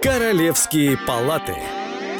[0.00, 1.56] Королевские палаты.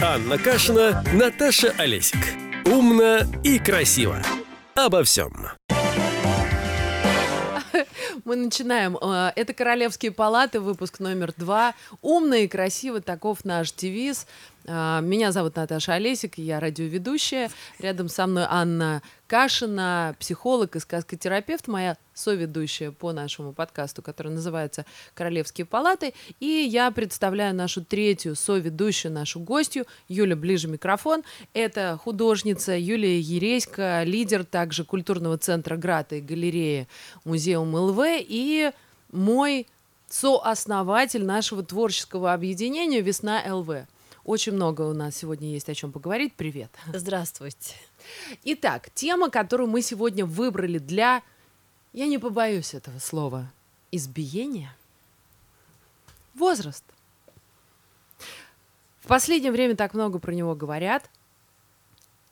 [0.03, 2.19] Анна Кашина, Наташа Олесик.
[2.67, 4.21] Умно и красиво.
[4.75, 5.33] Обо всем.
[8.25, 8.97] Мы начинаем.
[8.97, 11.75] Э, это «Королевские палаты», выпуск номер два.
[12.03, 14.27] Умно и красиво, таков наш девиз.
[14.65, 17.51] Э, меня зовут Наташа Олесик, я радиоведущая.
[17.79, 24.87] Рядом со мной Анна Кашина, психолог и сказкотерапевт, моя соведущая по нашему подкасту, который называется
[25.15, 26.15] «Королевские палаты».
[26.41, 31.25] И я представляю нашу третью соведущую, нашу гостью, Юля, ближе микрофон.
[31.53, 36.89] Это художница Юлия Ереська, лидер также культурного центра «Грата» и галереи
[37.25, 38.73] Музеум ЛВ и
[39.13, 39.67] мой
[40.09, 43.87] сооснователь нашего творческого объединения «Весна ЛВ».
[44.25, 46.33] Очень много у нас сегодня есть о чем поговорить.
[46.35, 46.71] Привет.
[46.95, 47.75] Здравствуйте.
[48.43, 51.23] Итак, тема, которую мы сегодня выбрали для,
[51.93, 53.53] я не побоюсь этого слова,
[53.93, 54.75] избиения.
[56.33, 56.85] Возраст.
[59.01, 61.11] В последнее время так много про него говорят.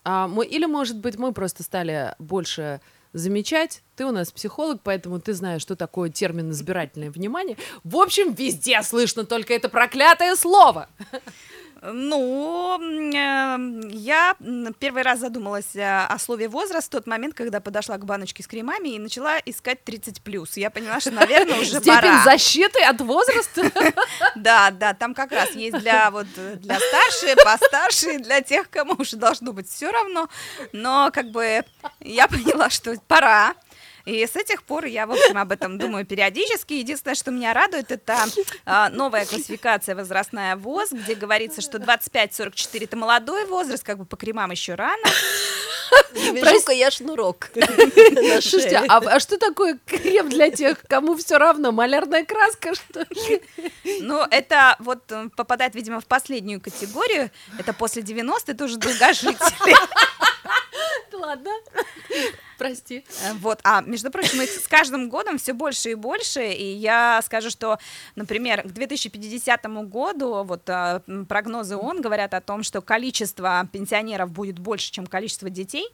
[0.02, 2.80] А мы, или, может быть, мы просто стали больше
[3.12, 3.82] замечать.
[3.96, 7.58] Ты у нас психолог, поэтому ты знаешь, что такое термин избирательное внимание.
[7.84, 10.88] В общем, везде слышно только это проклятое слово.
[11.84, 14.36] Ну, эм, я
[14.78, 18.46] первый раз задумалась э, о слове возраст в тот момент, когда подошла к баночке с
[18.46, 20.56] кремами и начала искать 30 плюс.
[20.56, 22.22] Я поняла, что, наверное, уже Степень пора.
[22.24, 23.62] защиты от возраста?
[24.36, 29.16] Да, да, там как раз есть для вот для старше, постарше, для тех, кому уже
[29.16, 30.28] должно быть все равно.
[30.72, 31.64] Но как бы
[32.00, 33.54] я поняла, что пора.
[34.04, 36.74] И с этих пор я, в общем, об этом думаю периодически.
[36.74, 38.16] Единственное, что меня радует, это
[38.64, 44.16] а, новая классификация возрастная ВОЗ, где говорится, что 25-44 это молодой возраст, как бы по
[44.16, 45.04] кремам еще рано.
[46.14, 47.50] Вяжу-ка я шнурок.
[47.54, 51.72] Слушайте, а, а что такое крем для тех, кому все равно?
[51.72, 53.42] Малярная краска, что ли?
[54.00, 57.30] Ну, это вот э, попадает, видимо, в последнюю категорию.
[57.58, 59.76] Это после 90 это уже долгожители.
[61.12, 61.50] Ладно.
[62.62, 63.04] Прости.
[63.24, 67.20] Э, вот, а между прочим, их с каждым годом все больше и больше, и я
[67.24, 67.78] скажу, что,
[68.14, 74.60] например, к 2050 году вот а, прогнозы ООН говорят о том, что количество пенсионеров будет
[74.60, 75.88] больше, чем количество детей,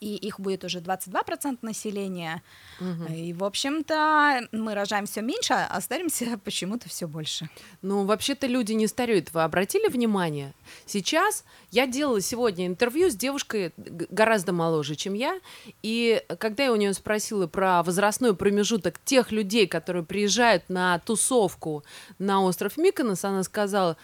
[0.00, 2.42] и их будет уже 22% населения.
[2.80, 3.12] Угу.
[3.12, 7.48] И, в общем-то, мы рожаем все меньше, а старимся почему-то все больше.
[7.82, 9.32] Ну, вообще-то люди не стареют.
[9.32, 10.52] Вы обратили внимание?
[10.84, 15.40] Сейчас я делала сегодня интервью с девушкой гораздо моложе, чем я,
[15.82, 21.84] и когда я у нее спросила про возрастной промежуток тех людей, которые приезжают на тусовку
[22.18, 23.96] на остров Миконос, она сказала,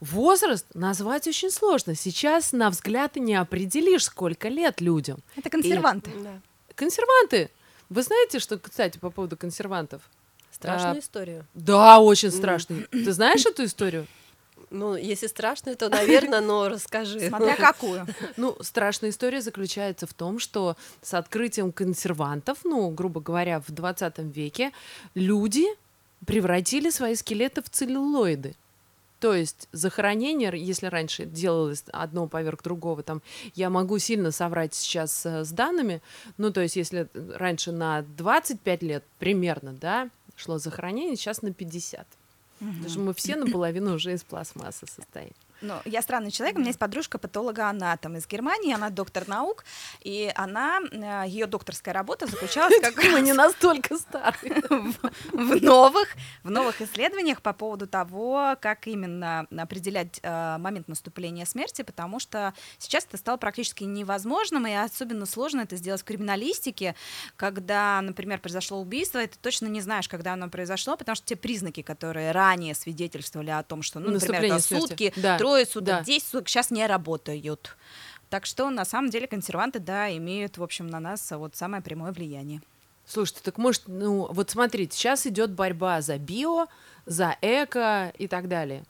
[0.00, 1.94] Возраст назвать очень сложно.
[1.94, 5.20] Сейчас на взгляд не определишь, сколько лет людям.
[5.36, 6.10] Это консерванты.
[6.10, 6.22] И...
[6.22, 6.40] Да.
[6.74, 7.50] Консерванты.
[7.88, 10.02] Вы знаете, что, кстати, по поводу консервантов?
[10.52, 11.46] Страшную а, историю.
[11.54, 12.86] Да, очень страшную.
[12.90, 14.06] Ты знаешь эту историю?
[14.70, 17.28] Ну, если страшную, то, наверное, но расскажи.
[17.28, 18.06] Смотря какую.
[18.36, 24.18] Ну, страшная история заключается в том, что с открытием консервантов, ну, грубо говоря, в 20
[24.18, 24.72] веке
[25.14, 25.64] люди
[26.26, 28.54] превратили свои скелеты в целлулоиды.
[29.20, 33.20] То есть захоронение, если раньше делалось одно поверх другого, там
[33.54, 36.00] я могу сильно соврать сейчас э, с данными,
[36.36, 42.06] ну то есть если раньше на 25 лет примерно, да, шло захоронение, сейчас на 50.
[42.60, 42.70] Угу.
[42.70, 45.32] Потому что мы все наполовину уже из пластмассы состоим.
[45.60, 49.64] Ну, я странный человек, у меня есть подружка патолога-анатом из Германии, она доктор наук,
[50.02, 54.62] и она, э, ее докторская работа заключалась как Мы не настолько старые.
[55.32, 56.08] В новых,
[56.42, 62.54] в новых исследованиях по поводу того, как именно определять э, момент наступления смерти, потому что
[62.78, 66.94] сейчас это стало практически невозможным, и особенно сложно это сделать в криминалистике,
[67.36, 71.36] когда, например, произошло убийство, и ты точно не знаешь, когда оно произошло, потому что те
[71.36, 75.12] признаки, которые ранее свидетельствовали о том, что, ну, например, это сутки,
[75.48, 76.04] трое суток, да.
[76.04, 77.76] 10 суток сейчас не работают.
[78.30, 82.12] Так что на самом деле консерванты, да, имеют, в общем, на нас вот самое прямое
[82.12, 82.60] влияние.
[83.06, 86.66] Слушайте, так может, ну вот смотрите, сейчас идет борьба за био,
[87.06, 88.84] за эко и так далее.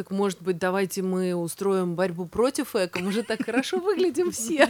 [0.00, 4.66] Так может быть, давайте мы устроим борьбу против эко, мы же так хорошо выглядим все.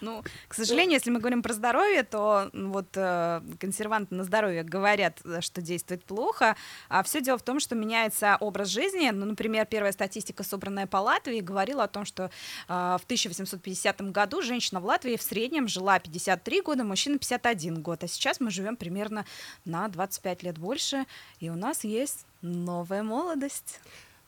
[0.00, 5.20] Ну, к сожалению, если мы говорим про здоровье, то вот э, консерванты на здоровье говорят,
[5.40, 6.56] что действует плохо,
[6.88, 9.08] а все дело в том, что меняется образ жизни.
[9.10, 12.28] Ну, например, первая статистика, собранная по Латвии, говорила о том, что э,
[12.68, 18.08] в 1850 году женщина в Латвии в среднем жила 53 года, мужчина 51 год, а
[18.08, 19.24] сейчас мы живем примерно
[19.64, 21.06] на 25 лет больше,
[21.38, 23.80] и у нас есть Новая молодость.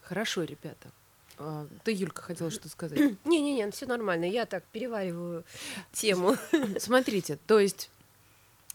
[0.02, 0.90] Хорошо, ребята.
[1.38, 2.98] А, ты, Юлька, хотела что сказать?
[3.24, 4.24] Не-не-не, все нормально.
[4.26, 5.44] Я так перевариваю
[5.92, 6.36] тему.
[6.78, 7.90] Смотрите, то есть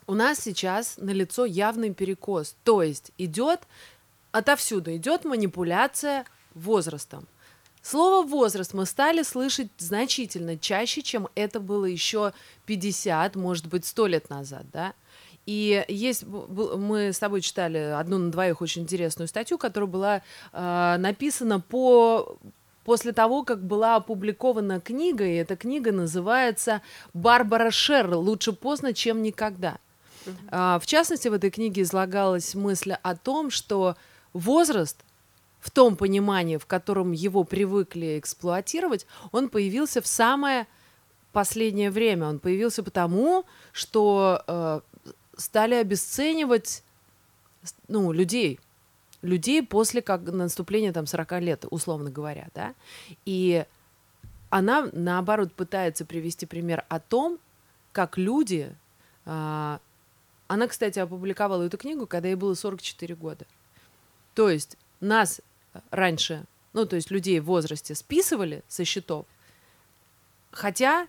[0.08, 2.56] у нас сейчас налицо явный перекос.
[2.64, 3.62] То есть идет
[4.32, 7.28] отовсюду идет манипуляция возрастом.
[7.82, 12.34] Слово возраст мы стали слышать значительно чаще, чем это было еще
[12.66, 14.94] 50, может быть, 100 лет назад, да.
[15.48, 20.22] И есть, мы с тобой читали одну на двоих очень интересную статью, которая была
[20.52, 22.38] э, написана по
[22.84, 26.82] после того, как была опубликована книга, и эта книга называется
[27.14, 28.16] «Барбара Шер.
[28.16, 29.78] Лучше поздно, чем никогда».
[30.26, 30.34] Uh-huh.
[30.52, 33.98] А, в частности, в этой книге излагалась мысль о том, что
[34.32, 35.04] возраст
[35.60, 40.66] в том понимании, в котором его привыкли эксплуатировать, он появился в самое
[41.34, 42.28] последнее время.
[42.28, 43.44] Он появился потому,
[43.74, 44.80] что э,
[45.38, 46.84] стали обесценивать
[47.88, 48.60] ну, людей,
[49.22, 52.76] людей после как наступления там 40 лет, условно говоря, да,
[53.26, 53.66] и
[54.50, 57.40] она, наоборот, пытается привести пример о том,
[57.92, 58.74] как люди...
[59.26, 59.80] Э,
[60.48, 63.46] она, кстати, опубликовала эту книгу, когда ей было 44 года.
[64.34, 65.42] То есть нас
[65.92, 69.26] раньше, ну, то есть людей в возрасте списывали со счетов,
[70.52, 71.08] хотя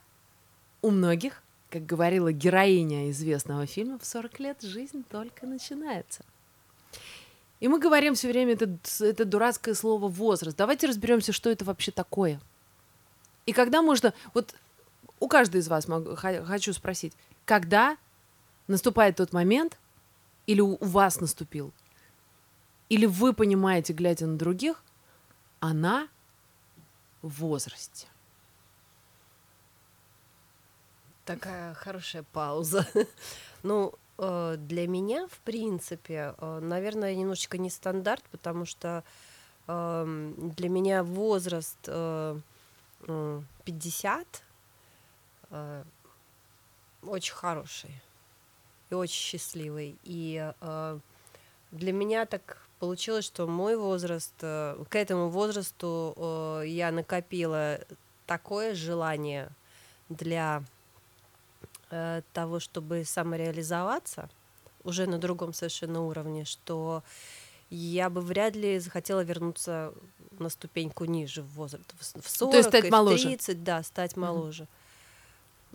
[0.83, 6.25] у многих, как говорила героиня известного фильма, в 40 лет жизнь только начинается.
[7.61, 10.57] И мы говорим все время это, это дурацкое слово возраст.
[10.57, 12.41] Давайте разберемся, что это вообще такое.
[13.47, 14.15] И когда можно...
[14.35, 14.55] Вот
[15.21, 17.13] у каждой из вас могу, хочу спросить,
[17.45, 17.97] когда
[18.69, 19.79] наступает тот момент,
[20.47, 21.73] или у вас наступил,
[22.89, 24.83] или вы понимаете, глядя на других,
[25.61, 26.09] она
[27.23, 28.07] в возрасте.
[31.29, 32.87] Такая хорошая пауза.
[33.63, 39.05] ну, э, для меня, в принципе, э, наверное, немножечко не стандарт, потому что
[39.67, 42.41] эм, для меня возраст 50
[45.51, 45.85] э,
[47.03, 47.91] очень хороший
[48.89, 49.99] и очень счастливый.
[50.05, 50.51] И
[51.73, 57.81] для меня так получилось, что мой возраст, к этому возрасту я накопила
[58.27, 59.51] такое желание
[60.09, 60.65] для
[61.91, 64.29] э, того, чтобы самореализоваться
[64.85, 67.03] уже на другом совершенно уровне, что
[67.71, 69.93] я бы вряд ли захотела вернуться
[70.39, 73.25] на ступеньку ниже в возраст, в 40, То есть стать моложе.
[73.25, 74.65] 30, да, стать моложе.
[74.65, 74.88] Mm-hmm.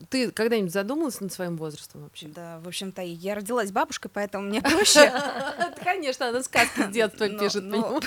[0.09, 2.27] Ты когда-нибудь задумалась над своим возрастом вообще?
[2.27, 5.13] Да, в общем-то, я родилась бабушкой, поэтому мне проще.
[5.83, 7.83] Конечно, она сказки детства пишет, ну,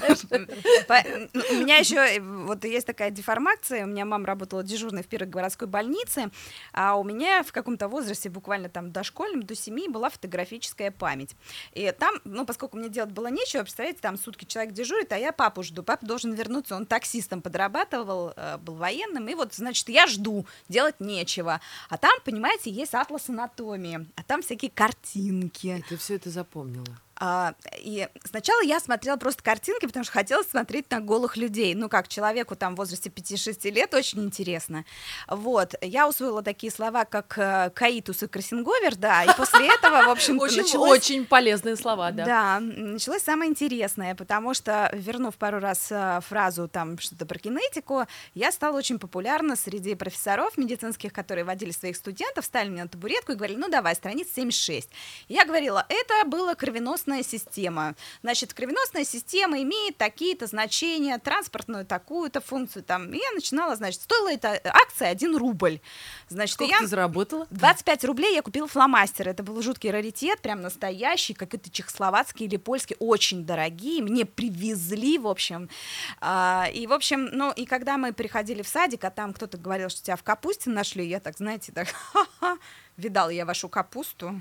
[1.51, 3.85] У меня еще э, вот есть такая деформация.
[3.85, 6.31] У меня мама работала дежурной в первой городской больнице,
[6.73, 11.37] а у меня в каком-то возрасте, буквально там дошкольном, до семи, была фотографическая память.
[11.73, 15.33] И там, ну, поскольку мне делать было нечего, представляете, там сутки человек дежурит, а я
[15.33, 15.83] папу жду.
[15.83, 20.99] Папа должен вернуться, он таксистом подрабатывал, э, был военным, и вот, значит, я жду, делать
[20.99, 21.61] нечего.
[21.89, 25.67] А там, понимаете, есть атлас анатомии, а там всякие картинки.
[25.67, 26.85] И ты все это запомнила?
[27.19, 31.75] А, и сначала я смотрела просто картинки, потому что хотела смотреть на голых людей.
[31.75, 34.85] Ну, как человеку там в возрасте 5-6 лет, очень интересно.
[35.29, 35.75] Вот.
[35.81, 40.39] Я усвоила такие слова, как э, каитус и красинговер, да, и после этого, в общем
[40.39, 40.99] очень, началось...
[40.99, 42.25] Очень полезные слова, да.
[42.25, 48.05] Да, началось самое интересное, потому что, вернув пару раз э, фразу там что-то про кинетику,
[48.35, 53.33] я стала очень популярна среди профессоров медицинских, которые водили своих студентов, ставили меня на табуретку
[53.33, 54.89] и говорили, ну, давай, страница 76.
[55.29, 57.95] я говорила, это было кровеносное кровеносная система.
[58.23, 62.83] Значит, кровеносная система имеет такие-то значения, транспортную такую-то функцию.
[62.83, 63.13] Там.
[63.13, 65.81] И я начинала, значит, стоила эта акция 1 рубль.
[66.29, 66.81] Значит, Сколько я...
[66.81, 67.47] ты заработала?
[67.51, 69.29] 25 рублей я купила фломастер.
[69.29, 74.03] Это был жуткий раритет, прям настоящий, как это чехословацкий или польский, очень дорогие.
[74.03, 75.69] Мне привезли, в общем.
[76.21, 79.89] А, и, в общем, ну, и когда мы приходили в садик, а там кто-то говорил,
[79.89, 81.89] что тебя в капусте нашли, я так, знаете, так,
[82.97, 84.41] видал я вашу капусту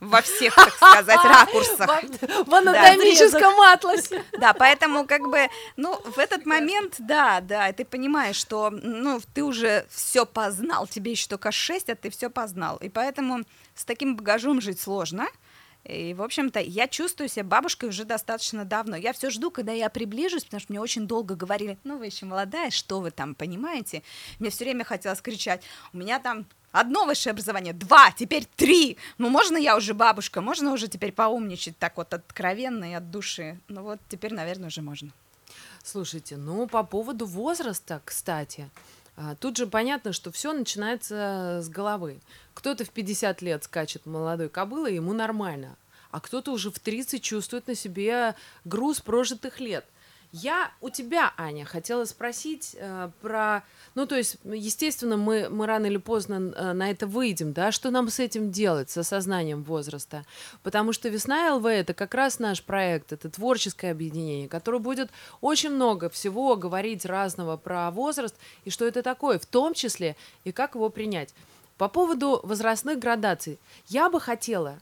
[0.00, 1.88] во всех, так сказать, ракурсах.
[2.46, 4.24] В анатомическом атласе.
[4.38, 9.42] Да, поэтому как бы, ну, в этот момент, да, да, ты понимаешь, что, ну, ты
[9.42, 12.76] уже все познал, тебе еще только шесть, а ты все познал.
[12.78, 13.40] И поэтому
[13.74, 15.26] с таким багажом жить сложно.
[15.84, 18.96] И, в общем-то, я чувствую себя бабушкой уже достаточно давно.
[18.96, 22.26] Я все жду, когда я приближусь, потому что мне очень долго говорили, ну, вы еще
[22.26, 24.02] молодая, что вы там понимаете?
[24.40, 25.62] Мне все время хотелось кричать,
[25.92, 26.46] у меня там
[26.80, 28.98] одно высшее образование, два, теперь три.
[29.18, 33.58] Ну, можно я уже бабушка, можно уже теперь поумничать так вот откровенно и от души.
[33.68, 35.10] Ну вот теперь, наверное, уже можно.
[35.82, 38.68] Слушайте, ну по поводу возраста, кстати,
[39.16, 42.20] а, Тут же понятно, что все начинается с головы.
[42.54, 45.76] Кто-то в 50 лет скачет молодой кобылой, ему нормально.
[46.10, 49.86] А кто-то уже в 30 чувствует на себе груз прожитых лет.
[50.32, 53.62] Я у тебя, Аня, хотела спросить э, про...
[53.94, 57.72] Ну, то есть, естественно, мы, мы рано или поздно э, на это выйдем, да?
[57.72, 60.24] Что нам с этим делать, с осознанием возраста?
[60.62, 65.70] Потому что «Весна ЛВ»— это как раз наш проект, это творческое объединение, которое будет очень
[65.70, 70.74] много всего говорить разного про возраст и что это такое, в том числе и как
[70.74, 71.34] его принять.
[71.78, 73.58] По поводу возрастных градаций.
[73.88, 74.78] Я бы хотела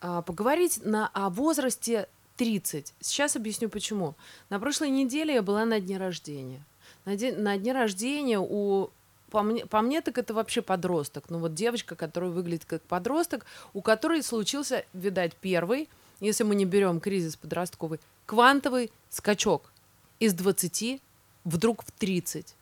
[0.00, 2.94] э, поговорить на, о возрасте 30.
[3.00, 4.14] Сейчас объясню почему.
[4.50, 6.64] На прошлой неделе я была на дне рождения.
[7.04, 8.90] На, день, на дне рождения у
[9.30, 11.24] по мне, по мне так это вообще подросток.
[11.28, 15.88] Ну вот девочка, которая выглядит как подросток, у которой случился, видать, первый,
[16.20, 19.72] если мы не берем кризис подростковый, квантовый скачок
[20.20, 21.02] из 20
[21.44, 22.54] вдруг в 30.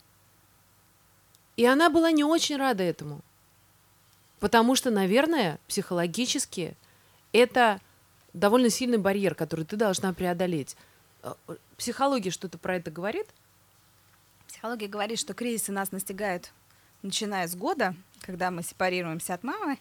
[1.56, 3.20] И она была не очень рада этому.
[4.40, 6.74] Потому что, наверное, психологически
[7.32, 7.80] это
[8.32, 10.76] довольно сильный барьер, который ты должна преодолеть.
[11.22, 11.34] Э,
[11.76, 13.26] психология что-то про это говорит?
[14.48, 16.52] Психология говорит, что кризисы нас настигают,
[17.02, 19.78] начиная с года, когда мы сепарируемся от мамы,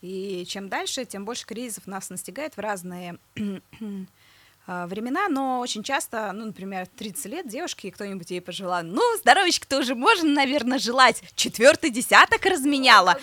[0.00, 3.18] и чем дальше, тем больше кризисов нас настигает в разные
[4.66, 9.78] а, времена, но очень часто, ну, например, 30 лет девушке, кто-нибудь ей пожелал, ну, здоровечка-то
[9.78, 13.16] уже можно, наверное, желать, четвертый десяток разменяла.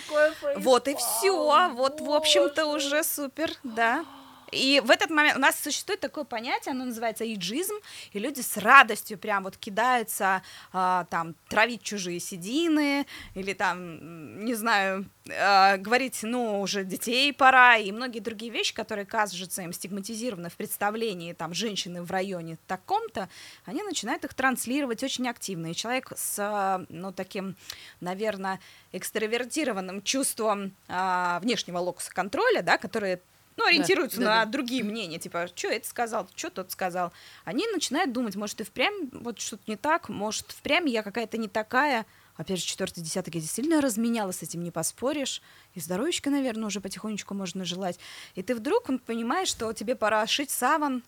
[0.56, 4.04] Вот и все, вот, в общем-то, уже супер, да.
[4.52, 7.74] И в этот момент у нас существует такое понятие, оно называется иджизм,
[8.12, 10.42] и люди с радостью прям вот кидаются
[10.72, 17.76] а, там травить чужие седины или там, не знаю, а, говорить, ну, уже детей пора,
[17.76, 23.28] и многие другие вещи, которые кажутся им стигматизированы в представлении там женщины в районе таком-то,
[23.64, 25.68] они начинают их транслировать очень активно.
[25.68, 27.56] И человек с, ну, таким,
[28.00, 28.60] наверное,
[28.92, 33.20] экстравертированным чувством а, внешнего локуса контроля, да, который
[33.56, 37.12] ну, ориентируются да, на да, другие мнения, типа, что это сказал, что тот сказал.
[37.44, 41.48] Они начинают думать, может, и впрямь вот что-то не так, может, впрямь я какая-то не
[41.48, 42.06] такая.
[42.36, 45.42] Опять же, четвертый десяток я действительно разменяла, с этим не поспоришь.
[45.74, 47.98] И здоровечка, наверное, уже потихонечку можно желать.
[48.34, 51.02] И ты вдруг понимаешь, что тебе пора шить саван,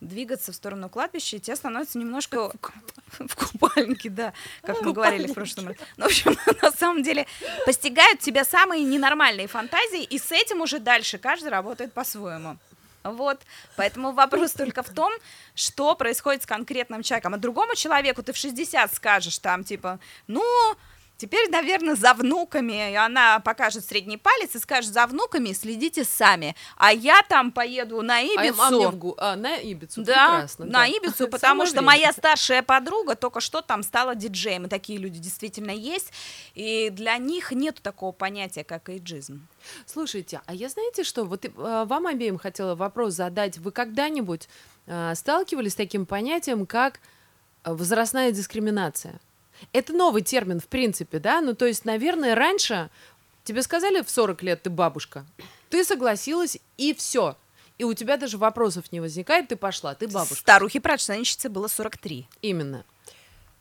[0.00, 2.50] двигаться в сторону кладбища, и тебе становится немножко
[3.18, 5.76] в купальнике, да, как мы говорили в прошлом раз.
[5.96, 7.26] Ну, в общем, на самом деле
[7.64, 12.56] постигают тебя самые ненормальные фантазии, и с этим уже дальше каждый работает по-своему.
[13.02, 13.40] Вот,
[13.76, 15.12] поэтому вопрос только в том,
[15.54, 17.34] что происходит с конкретным человеком.
[17.34, 20.42] А другому человеку ты в 60 скажешь там, типа, ну,
[21.16, 22.94] Теперь, наверное, за внуками.
[22.94, 26.54] Она покажет средний палец и скажет, за внуками следите сами.
[26.76, 28.60] А я там поеду на Ибицу.
[28.60, 29.14] А, а, в...
[29.18, 30.66] а на Ибицу, да, прекрасно.
[30.66, 30.86] на да.
[30.86, 34.66] Ибицу, потому что моя старшая подруга только что там стала диджеем.
[34.66, 36.12] И такие люди действительно есть.
[36.54, 39.46] И для них нет такого понятия, как эйджизм.
[39.86, 41.24] Слушайте, а я знаете что?
[41.24, 43.58] Вот э, вам обеим хотела вопрос задать.
[43.58, 44.48] Вы когда-нибудь
[44.86, 47.00] э, сталкивались с таким понятием, как
[47.64, 49.18] возрастная дискриминация?
[49.72, 51.40] Это новый термин, в принципе, да?
[51.40, 52.90] Ну, то есть, наверное, раньше
[53.44, 55.24] тебе сказали в 40 лет ты бабушка,
[55.70, 57.36] ты согласилась, и все.
[57.78, 60.36] И у тебя даже вопросов не возникает, ты пошла, ты бабушка.
[60.36, 62.26] Старухе прачечнице было 43.
[62.42, 62.84] Именно.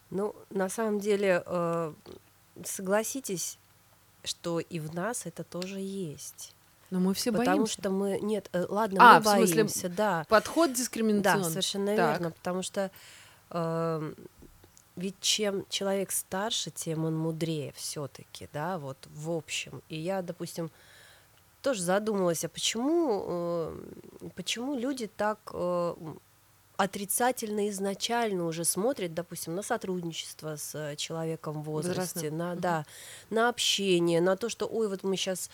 [0.09, 1.93] Ну, на самом деле, э,
[2.63, 3.57] согласитесь,
[4.23, 6.53] что и в нас это тоже есть.
[6.91, 7.73] Но мы все потому боимся.
[7.73, 10.25] что мы нет, э, ладно, а, мы боимся, смысле, да.
[10.29, 11.43] Подход дискриминационный.
[11.43, 12.11] Да, совершенно так.
[12.11, 12.91] верно, потому что
[13.49, 14.13] э,
[14.95, 19.81] ведь чем человек старше, тем он мудрее все-таки, да, вот в общем.
[19.89, 20.71] И я, допустим,
[21.61, 23.79] тоже задумалась, а почему, э,
[24.35, 25.95] почему люди так э,
[26.77, 32.61] отрицательно изначально уже смотрят, допустим, на сотрудничество с человеком в возрасте, на, угу.
[32.61, 32.85] да,
[33.29, 35.49] на общение, на то, что, ой, вот мы сейчас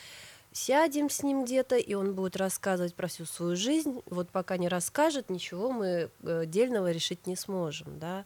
[0.52, 4.68] сядем с ним где-то, и он будет рассказывать про всю свою жизнь, вот пока не
[4.68, 8.26] расскажет, ничего мы э, дельного решить не сможем, да,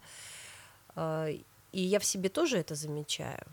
[0.96, 3.46] и я в себе тоже это замечаю,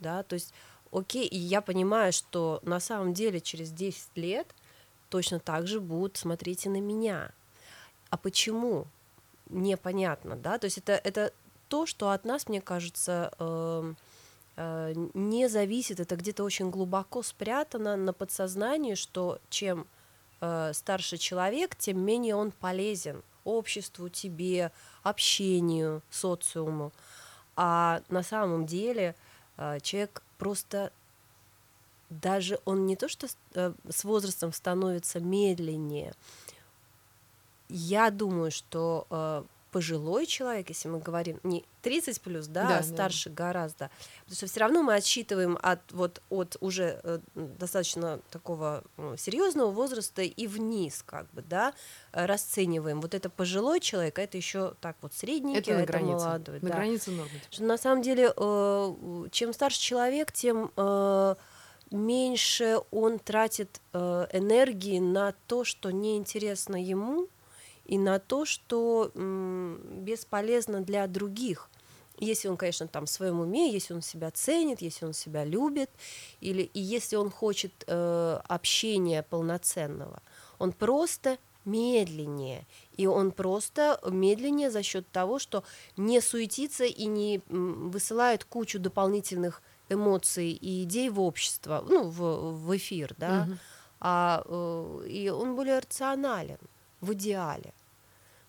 [0.00, 0.54] да, то есть,
[0.92, 4.54] окей, и я понимаю, что на самом деле через 10 лет
[5.10, 7.30] точно так же будут смотреть и на меня.
[8.08, 8.86] А почему?
[9.48, 11.32] Непонятно, да, то есть это, это
[11.68, 13.94] то, что от нас, мне кажется, э,
[14.56, 19.86] э, не зависит, это где-то очень глубоко спрятано на подсознании, что чем
[20.40, 24.72] э, старше человек, тем менее он полезен обществу, тебе,
[25.02, 26.92] общению, социуму.
[27.56, 29.14] А на самом деле
[29.56, 30.92] э, человек просто
[32.10, 36.12] даже он не то что э, с возрастом становится медленнее.
[37.68, 39.42] Я думаю, что э,
[39.76, 42.82] пожилой человек, если мы говорим не 30 плюс, да, Да, а да.
[42.82, 43.90] старше гораздо,
[44.20, 48.84] потому что все равно мы отсчитываем от вот от уже э, достаточно такого
[49.18, 51.74] серьезного возраста и вниз, как бы, да,
[52.14, 53.02] э, расцениваем.
[53.02, 56.24] Вот это пожилой человек, а это еще так вот средненький, Это а на это границе.
[56.24, 56.60] молодой.
[56.62, 56.74] На да.
[56.76, 57.30] границе нормы.
[57.50, 58.94] Что на самом деле, э,
[59.30, 60.72] чем старше человек, тем
[61.90, 67.28] меньше он тратит энергии на то, что неинтересно ему,
[67.86, 71.70] и на то, что бесполезно для других.
[72.18, 75.90] Если он, конечно, там в своем уме, если он себя ценит, если он себя любит,
[76.40, 80.22] или и если он хочет э, общения полноценного,
[80.58, 82.66] он просто медленнее.
[82.96, 85.62] И он просто медленнее за счет того, что
[85.98, 92.76] не суетится и не высылает кучу дополнительных эмоций и идей в общество, ну, в, в
[92.76, 93.58] эфир, да, Мгм.
[94.00, 96.58] а э, и он более рационален
[97.00, 97.74] в идеале.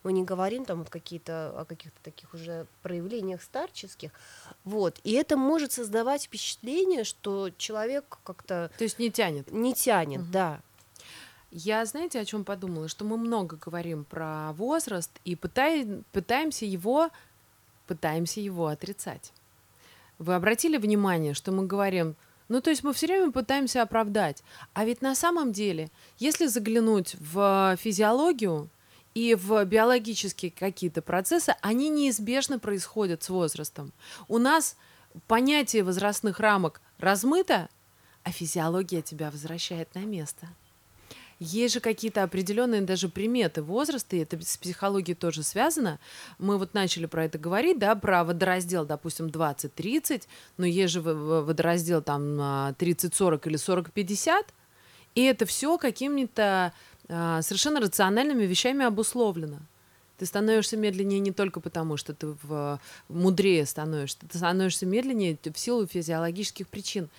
[0.08, 4.12] Мы не говорим там вот какие-то о каких-то таких уже проявлениях старческих,
[4.64, 5.02] вот.
[5.04, 9.52] И это может создавать впечатление, что человек как-то То есть не тянет.
[9.52, 10.32] не тянет, Мгм.
[10.32, 10.62] да.
[11.52, 12.88] Я, знаете, о чем подумала?
[12.88, 17.10] Что мы много говорим про возраст и пытай- пытаемся его,
[17.86, 19.34] пытаемся его отрицать.
[20.20, 22.16] Вы обратили внимание, что мы говорим,
[22.48, 24.42] ну, то есть мы все время пытаемся оправдать.
[24.74, 28.70] А ведь на самом деле, если заглянуть в физиологию
[29.18, 33.92] и в биологические какие-то процессы, они неизбежно происходят с возрастом.
[34.28, 34.76] У нас
[35.26, 37.68] понятие возрастных рамок размыто,
[38.22, 40.48] а физиология тебя возвращает на место.
[41.40, 46.00] Есть же какие-то определенные даже приметы возраста, и это с психологией тоже связано.
[46.38, 52.04] Мы вот начали про это говорить, да, про водораздел, допустим, 20-30, но есть же водораздел
[52.04, 54.46] там а, 30-40 или 40-50,
[55.18, 56.72] и это все какими-то
[57.10, 59.60] а, совершенно рациональными вещами обусловлено.
[60.18, 65.60] Ты становишься медленнее не только потому, что ты в, мудрее становишься, ты становишься медленнее в
[65.60, 67.10] силу физиологических причин.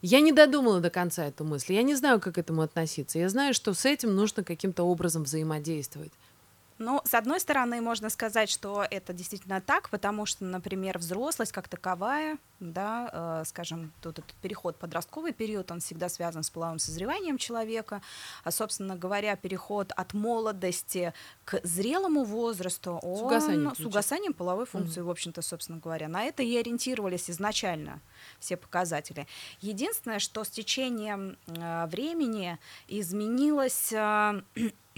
[0.00, 1.72] Я не додумала до конца эту мысль.
[1.72, 3.18] Я не знаю, как к этому относиться.
[3.18, 6.12] Я знаю, что с этим нужно каким-то образом взаимодействовать.
[6.78, 11.68] Ну, с одной стороны, можно сказать, что это действительно так, потому что, например, взрослость как
[11.68, 17.36] таковая, да, э, скажем, тут этот переход, подростковый период, он всегда связан с половым созреванием
[17.36, 18.00] человека,
[18.44, 21.12] а, собственно говоря, переход от молодости
[21.44, 26.08] к зрелому возрасту, он угасанием с угасанием половой функции, в общем-то, собственно говоря.
[26.08, 28.00] На это и ориентировались изначально
[28.38, 29.26] все показатели.
[29.60, 34.42] Единственное, что с течением э, времени изменилось э,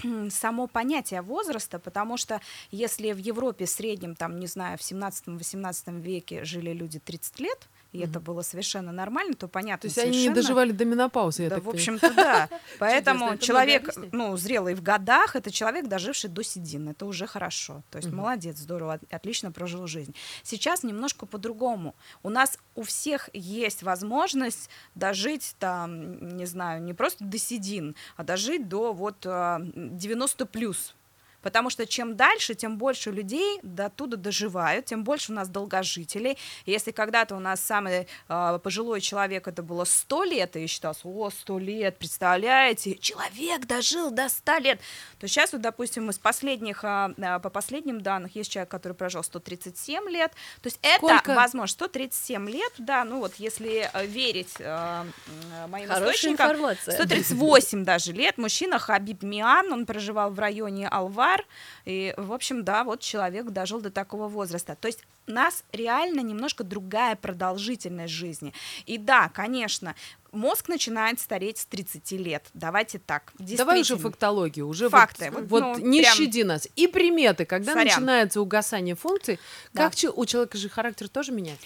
[0.29, 6.01] само понятие возраста, потому что если в Европе в среднем, там, не знаю, в 17-18
[6.01, 10.07] веке жили люди 30 лет, и это было совершенно нормально, то понятно То есть они
[10.09, 12.49] не совершенно- доживали до менопаузы, я да, так в общем-то, да.
[12.79, 16.89] Поэтому человек, ну, зрелый в годах, это человек, доживший до седин.
[16.89, 17.83] Это уже хорошо.
[17.89, 18.17] То есть Мгм.
[18.17, 20.15] молодец, здорово, от- отлично прожил жизнь.
[20.43, 21.95] Сейчас немножко по-другому.
[22.23, 28.23] У нас у всех есть возможность дожить там, не знаю, не просто до седин, а
[28.23, 30.95] дожить до вот а, 90 плюс.
[31.41, 36.37] Потому что чем дальше, тем больше людей до туда доживают, тем больше у нас долгожителей.
[36.65, 41.29] Если когда-то у нас самый а, пожилой человек это было 100 лет, и считался, о,
[41.29, 44.79] 100 лет, представляете, человек дожил до 100 лет,
[45.19, 50.09] то сейчас вот, допустим, из последних, а, по последним данным, есть человек, который прожил 137
[50.09, 51.33] лет, то есть это Сколько?
[51.33, 55.11] возможно, 137 лет, да, ну вот если э, верить м,
[55.69, 56.93] моим Хорошая источникам, информация.
[56.93, 60.87] 138 даже лет, мужчина Хабиб Миан, он проживал в районе
[61.31, 61.45] Алвар,
[61.85, 64.75] и, в общем, да, вот человек дожил до такого возраста.
[64.79, 68.53] То есть у нас реально немножко другая продолжительность жизни.
[68.85, 69.95] И да, конечно,
[70.31, 72.45] мозг начинает стареть с 30 лет.
[72.53, 73.33] Давайте так.
[73.37, 75.31] Давай уже фактологию, уже Факты.
[75.31, 76.67] вот, Вот, ну, не прям- щади нас.
[76.75, 77.87] И приметы, когда Сорян.
[77.87, 79.39] начинается угасание функций,
[79.73, 79.89] Да.
[79.89, 81.65] как у человека же характер тоже меняется.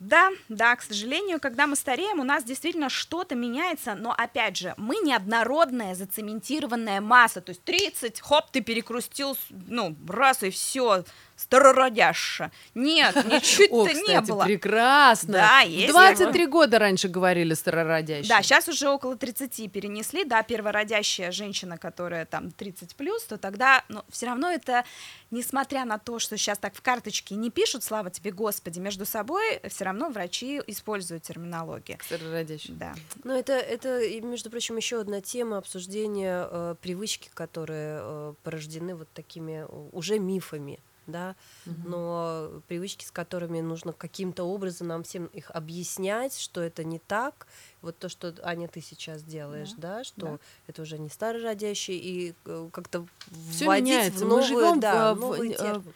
[0.00, 4.74] Да, да, к сожалению, когда мы стареем, у нас действительно что-то меняется, но опять же,
[4.76, 11.04] мы неоднородная зацементированная масса, то есть 30, хоп, ты перекрустил, ну, раз и все,
[11.36, 12.50] старородяща.
[12.74, 14.44] Нет, О, ничего-то не было.
[14.44, 15.32] прекрасно.
[15.34, 18.28] Да, есть 23 года раньше говорили старородящие.
[18.28, 23.84] Да, сейчас уже около 30 перенесли, да, первородящая женщина, которая там 30 плюс, то тогда,
[23.88, 24.84] но все равно это,
[25.30, 29.60] несмотря на то, что сейчас так в карточке не пишут, слава тебе, Господи, между собой
[29.68, 31.98] все равно врачи используют терминологию.
[32.04, 32.76] Старородящие.
[32.76, 32.94] Да.
[33.24, 39.08] Ну, это, это, между прочим, еще одна тема обсуждения э, привычки, которые э, порождены вот
[39.12, 40.78] такими э, уже мифами.
[41.06, 41.36] Да,
[41.66, 47.46] но привычки, с которыми нужно каким-то образом нам всем их объяснять, что это не так,
[47.82, 50.38] вот то, что Аня ты сейчас делаешь, да, что да.
[50.66, 53.06] это уже не старородящий и э, как-то
[53.50, 54.20] Все вводить меняется.
[54.20, 55.80] в Мы новую, живем да, в, новый в- термин.
[55.80, 55.92] в-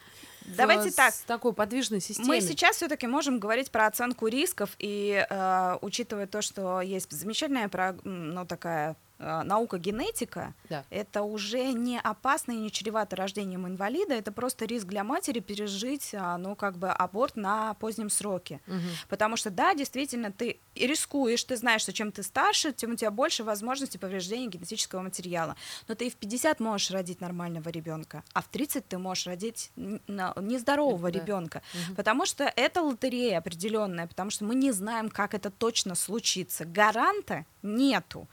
[0.56, 1.14] Давайте с так.
[1.26, 2.28] такой подвижной системе.
[2.28, 7.70] Мы сейчас все-таки можем говорить про оценку рисков, и э, учитывая то, что есть замечательная
[8.04, 10.84] ну, такая э, наука генетика, Да.
[10.90, 16.14] это уже не опасно и не чревато рождением инвалида, это просто риск для матери пережить,
[16.14, 18.60] а, ну, как бы аборт на позднем сроке.
[18.66, 18.80] Мгм.
[19.08, 23.10] Потому что, да, действительно, ты рискуешь, ты знаешь, что чем ты старше, тем у тебя
[23.10, 25.56] больше возможностей повреждения генетического материала.
[25.88, 29.72] Но ты и в 50 можешь родить нормального ребенка, а в 30 ты можешь родить
[29.76, 31.18] нездорового Да.
[31.18, 31.62] ребенка.
[31.74, 31.96] Мгм.
[31.96, 36.64] Потому что это лотерея определенная, потому что мы не знаем, как это точно случится.
[36.64, 38.28] Гаранта нету.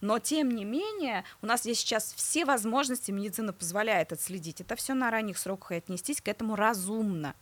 [0.00, 4.60] Но тем не менее, у нас есть сейчас все возможности, медицина позволяет отследить.
[4.60, 7.34] Это все на ранних сроках и отнестись к этому разумно.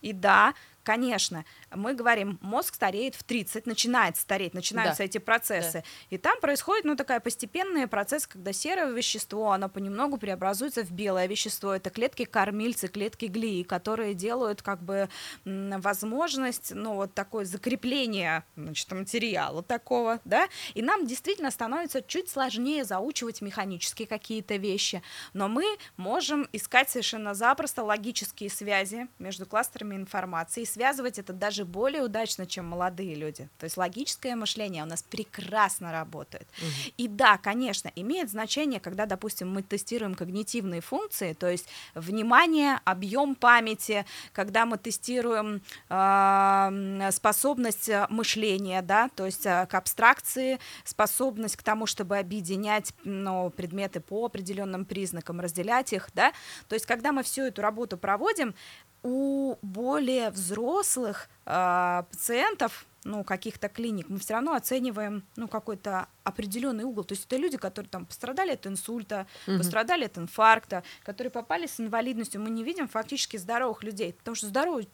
[0.00, 5.04] И да, конечно, мы говорим, мозг стареет в 30, начинает стареть, начинаются Да.
[5.04, 5.84] эти процессы.
[6.10, 11.26] И там происходит, ну, такая постепенный процесс, когда серое вещество, оно понемногу преобразуется в белое
[11.26, 11.74] вещество.
[11.74, 15.08] Это клетки-кормильцы, клетки глии, которые делают, как бы,
[15.44, 22.84] возможность, ну, вот такое закрепление, значит, материала такого, да, и нам действительно становится чуть сложнее
[22.84, 25.64] заучивать механически какие-то вещи, но мы
[25.96, 32.66] можем искать совершенно запросто логические связи между кластерами информации связывать это даже более удачно, чем
[32.66, 33.48] молодые люди.
[33.58, 36.48] То есть логическое мышление у нас прекрасно работает.
[36.96, 43.34] И да, конечно, имеет значение, когда, допустим, мы тестируем когнитивные функции, то есть внимание, объем
[43.34, 51.62] памяти, когда мы тестируем м, способность мышления, да, то есть а, к абстракции, способность к
[51.62, 56.32] тому, чтобы объединять ну, предметы по определенным признакам, разделять их, да,
[56.68, 58.54] то есть когда мы всю эту работу проводим,
[59.02, 66.84] у более взрослых а, пациентов, ну, каких-то клиник, мы все равно оцениваем, ну, какой-то определенный
[66.84, 67.02] угол.
[67.02, 69.58] То есть это люди, которые там пострадали от инсульта, Мгм.
[69.58, 72.40] пострадали от инфаркта, которые попали с инвалидностью.
[72.40, 74.88] Мы не видим фактически здоровых людей, потому что здоровый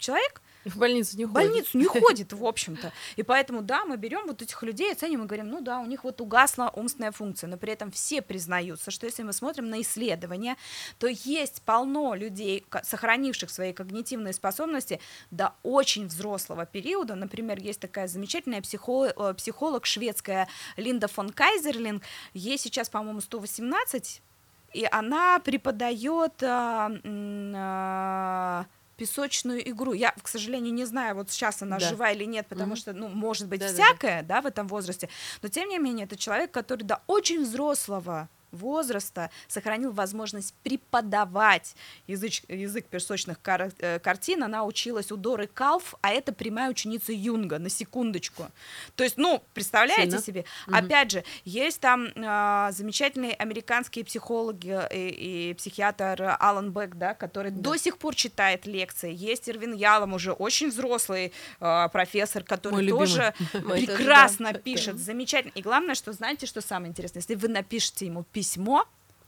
[0.00, 1.48] человек В больницу не в ходит.
[1.50, 2.92] больницу не ходит, в общем-то.
[3.16, 6.02] И поэтому, да, мы берем вот этих людей, оценим и говорим, ну да, у них
[6.04, 10.56] вот угасла умственная функция, но при этом все признаются, что если мы смотрим на исследования,
[10.98, 17.14] то есть полно людей, сохранивших свои когнитивные способности до очень взрослого периода.
[17.14, 22.02] Например, есть такая замечательная психо- э, психолог шведская Линда фон Кайзерлинг,
[22.34, 24.22] ей сейчас, по-моему, 118,
[24.72, 26.90] и она преподает а,
[27.54, 28.66] а,
[29.00, 29.94] песочную игру.
[29.94, 31.88] Я, к сожалению, не знаю, вот сейчас она Да.
[31.88, 32.76] жива или нет, потому Мгм.
[32.76, 33.82] что, ну, может быть, Да-да-да.
[33.82, 35.08] всякое, да, в этом возрасте.
[35.42, 41.74] Но тем не менее, это человек, который до очень взрослого возраста сохранил возможность преподавать
[42.08, 44.42] языч- язык песочных кар- э, картин.
[44.42, 48.50] Она училась у Доры Калф, а это прямая ученица Юнга, на секундочку.
[48.96, 50.22] То есть, ну, представляете Сильно.
[50.22, 50.44] себе?
[50.66, 50.76] Мгм.
[50.76, 57.50] Опять же, есть там а, замечательные американские психологи и, и психиатр Алан Бек, да, который
[57.50, 57.60] Да.
[57.60, 59.12] до сих пор читает лекции.
[59.14, 65.52] Есть Ирвин Ялом, уже очень взрослый а, профессор, который Мой тоже прекрасно пишет, замечательно.
[65.54, 67.20] И главное, что знаете, что самое интересное?
[67.20, 68.39] Если вы напишете ему письмо,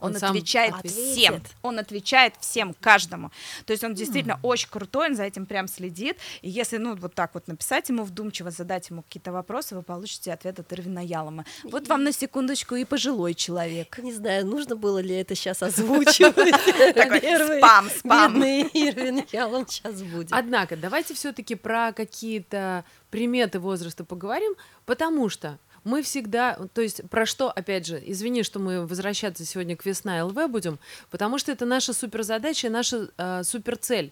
[0.03, 0.97] он, Он сам отвечает ответит.
[0.97, 1.43] всем.
[1.61, 3.31] Он отвечает всем, каждому.
[3.65, 6.17] То есть он действительно очень крутой, он за этим прям следит.
[6.41, 10.33] И если, ну, вот так вот написать ему вдумчиво, задать ему какие-то вопросы, вы получите
[10.33, 11.45] ответ от Ирвина Ялома.
[11.63, 13.97] Вот вам на секундочку и пожилой человек.
[13.97, 16.93] Не знаю, нужно было ли это сейчас озвучивать.
[16.95, 18.43] Такой спам, спам.
[18.43, 20.29] Ирвин Ялом сейчас будет.
[20.31, 24.53] Однако, давайте все-таки про какие-то приметы возраста поговорим,
[24.85, 29.75] потому что мы всегда, то есть про что, опять же, извини, что мы возвращаться сегодня
[29.75, 34.11] к весна ЛВ будем, потому что это наша суперзадача, и наша э, суперцель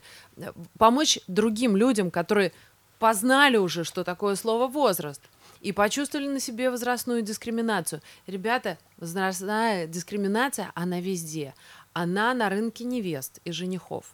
[0.78, 2.52] помочь другим людям, которые
[3.00, 5.22] познали уже, что такое слово возраст,
[5.62, 8.02] и почувствовали на себе возрастную дискриминацию.
[8.28, 11.54] Ребята, возрастная дискриминация, она везде.
[11.94, 14.14] Она на рынке невест и женихов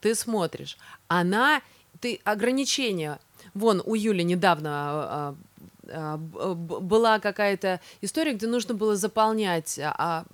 [0.00, 0.76] ты смотришь,
[1.08, 1.62] она,
[2.00, 3.18] ты ограничения.
[3.54, 5.36] Вон у Юли недавно а, а,
[5.86, 10.24] была какая-то история, где нужно было заполнять а, а,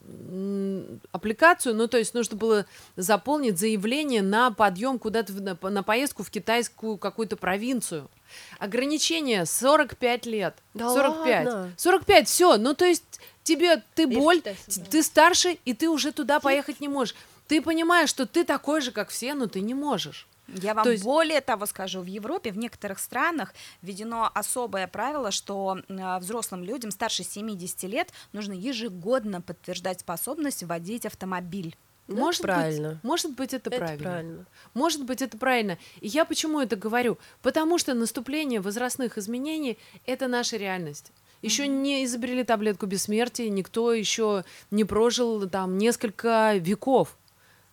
[1.12, 6.22] аппликацию, ну то есть нужно было заполнить заявление на подъем куда-то на, по- на поездку
[6.22, 8.10] в китайскую какую-то провинцию.
[8.58, 10.56] Ограничение 45 лет.
[10.74, 11.46] Да 45.
[11.46, 11.72] ладно?
[11.76, 12.56] 45, все.
[12.56, 14.90] Ну, то есть тебе ты в боль, Китай собралась.
[14.90, 17.14] ты старше, и ты уже туда поехать не можешь.
[17.48, 20.26] Ты понимаешь, что ты такой же, как все, но ты не можешь.
[20.52, 25.30] Я вам То есть- более того скажу, в Европе, в некоторых странах введено особое правило,
[25.30, 31.76] что э, взрослым людям старше 70 лет нужно ежегодно подтверждать способность водить автомобиль.
[32.08, 32.90] Ну, может правильно.
[32.90, 34.02] Быть, может быть, это, Это правильно.
[34.02, 34.46] правильно.
[34.74, 35.78] Может быть, это правильно.
[36.00, 37.16] И я почему это говорю?
[37.42, 41.12] Потому что наступление возрастных изменений это наша реальность.
[41.42, 47.16] Еще не изобрели таблетку бессмертия, никто еще не прожил там несколько веков.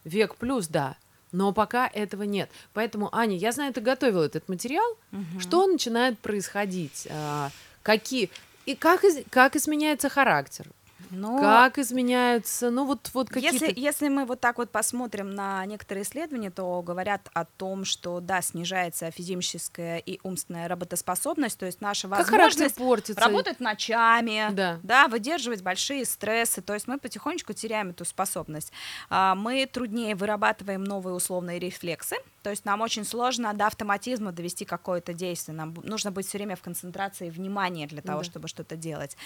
[0.03, 0.95] Век плюс, да.
[1.31, 2.49] Но пока этого нет.
[2.73, 4.97] Поэтому, Аня, я знаю, ты готовила этот материал.
[5.39, 7.07] Что начинает происходить?
[7.11, 7.49] А,
[7.83, 8.29] какие
[8.65, 10.67] и как, из- как изменяется характер?
[11.11, 13.65] Ну, Как изменяются, ну вот, вот какие-то...
[13.65, 18.19] Если, если мы вот так вот посмотрим на некоторые исследования, то говорят о том, что
[18.19, 23.19] да, снижается физическая и умственная работоспособность, то есть наша Как возможность портится?
[23.25, 24.49] работать ночами,
[24.83, 25.07] Да.
[25.07, 28.71] выдерживать большие стрессы, то есть мы потихонечку теряем эту способность.
[29.09, 34.65] А, Мы труднее вырабатываем новые условные рефлексы, то есть нам очень сложно до автоматизма довести
[34.65, 38.23] какое-то действие, нам нужно быть все время в концентрации внимания для того, Да.
[38.25, 39.17] чтобы что-то делать.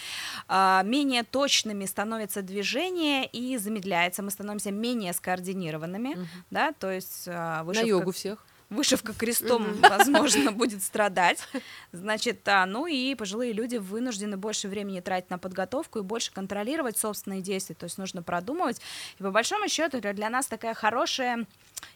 [0.48, 1.24] А, Менее
[1.74, 6.18] точными становятся движения и замедляется, мы становимся менее скоординированными,
[6.52, 8.46] да, то есть а, На вышивка- йогу всех.
[8.70, 11.48] вышивка крестом, возможно, будет страдать.
[11.92, 16.98] Значит, а, ну и пожилые люди вынуждены больше времени тратить на подготовку и больше контролировать
[16.98, 18.80] собственные действия, то есть нужно продумывать.
[19.20, 21.48] И по большому счету для нас такая хорошая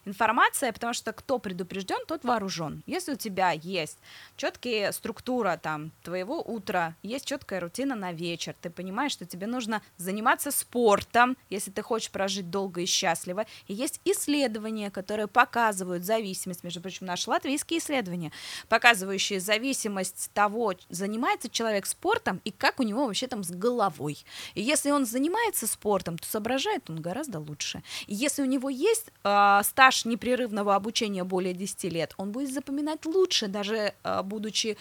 [0.05, 2.83] информация, потому что кто предупрежден, тот вооружен.
[2.85, 3.97] Если у тебя есть
[4.35, 9.81] четкая структура там твоего утра, есть четкая рутина на вечер, ты понимаешь, что тебе нужно
[9.97, 16.63] заниматься спортом, если ты хочешь прожить долго и счастливо, и есть исследования, которые показывают зависимость,
[16.63, 18.31] между прочим, наши латвийские исследования,
[18.69, 24.25] показывающие зависимость того, занимается человек спортом и как у него вообще там с головой.
[24.53, 27.83] И если он занимается спортом, то соображает он гораздо лучше.
[28.07, 33.05] И если у него есть э, стаж непрерывного обучения более 10 лет, он будет запоминать
[33.05, 34.75] лучше, даже э, будучи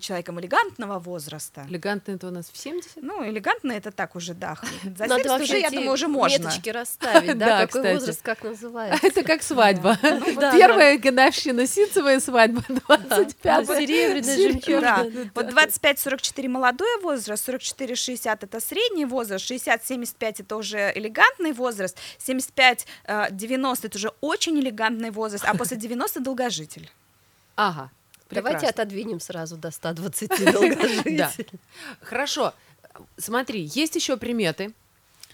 [0.00, 1.66] человеком элегантного возраста.
[1.68, 2.96] Элегантно это у нас в 70?
[3.02, 4.56] Ну, элегантно это так уже, да.
[4.84, 6.44] За Надо 70 вообще уже, я думаю, уже можно.
[6.46, 9.06] меточки расставить, Да, какой возраст, как называется.
[9.06, 9.98] Это как свадьба.
[10.02, 14.36] да, Первая годовщина ситцевая свадьба, 25 Ну, серебряная, Да.
[14.36, 15.30] жемчужная.
[15.34, 23.96] Вот 25-44 молодой возраст, 44-60 это средний возраст, 60-75 это уже элегантный возраст, 75-90 это
[23.96, 26.90] уже очень элегантный возраст, а после 90 долгожитель.
[27.56, 27.90] Ага.
[28.30, 28.82] Давайте прекрасно.
[28.82, 31.16] отодвинем сразу до 120 долгожителей.
[31.16, 31.32] Да.
[32.00, 32.54] Хорошо.
[33.18, 34.72] Смотри, есть еще приметы.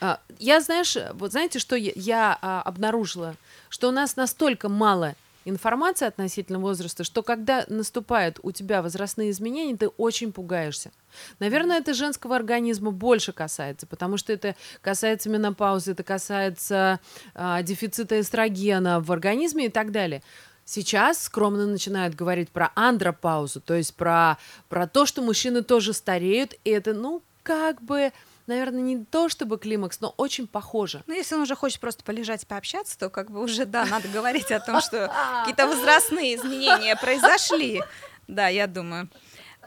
[0.01, 3.37] А, Я, знаешь, вот знаете, что я, я, а, обнаружила?
[3.69, 9.77] Что у нас настолько мало информации относительно возраста, что когда наступают у тебя возрастные изменения,
[9.77, 10.91] ты очень пугаешься.
[11.39, 17.01] Наверное, это женского организма больше касается, потому что это касается менопаузы, это касается
[17.35, 20.23] а, дефицита эстрогена в организме и так далее.
[20.65, 26.55] Сейчас скромно начинают говорить про андропаузу, то есть про, про то, что мужчины тоже стареют,
[26.65, 28.13] и это, ну, как бы,
[28.47, 31.03] наверное, не то чтобы климакс, но очень похоже.
[31.07, 34.51] Ну, если он уже хочет просто полежать, пообщаться, то как бы уже, да, надо говорить
[34.51, 37.83] о том, что какие-то возрастные изменения произошли.
[38.29, 39.09] Да, я думаю.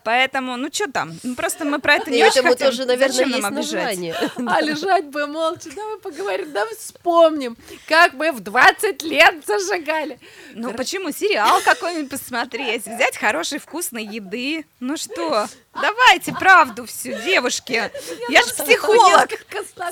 [0.05, 2.67] Поэтому, ну что там, ну, просто мы про это И не очень хотим.
[2.67, 3.73] тоже, наверное, Зачем есть нам обижать?
[3.73, 4.15] название.
[4.47, 10.19] А лежать бы молча, давай поговорим, давай вспомним, как мы в 20 лет зажигали.
[10.53, 11.11] Ну почему?
[11.11, 14.67] Сериал какой-нибудь посмотреть, взять хорошей вкусной еды.
[14.79, 17.91] Ну что, давайте правду всю, девушки.
[18.29, 19.31] Я же психолог.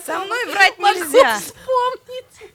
[0.06, 1.40] Со мной врать нельзя.
[1.40, 2.53] Вспомнить.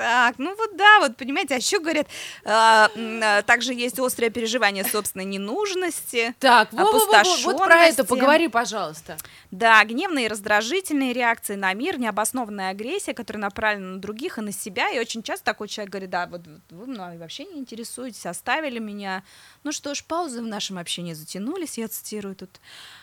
[0.00, 2.06] Так, ну вот да, вот понимаете, а еще говорят,
[2.46, 6.34] а, а, также есть острое переживание собственной ненужности.
[6.38, 9.18] Так, во, во, во, во, вот про это поговори, пожалуйста.
[9.50, 14.52] Да, гневные и раздражительные реакции на мир, необоснованная агрессия, которая направлена на других и на
[14.52, 14.88] себя.
[14.88, 19.22] И очень часто такой человек говорит, да, вот вы мной вообще не интересуетесь, оставили меня.
[19.64, 22.58] Ну что ж, паузы в нашем общении затянулись, я цитирую тут.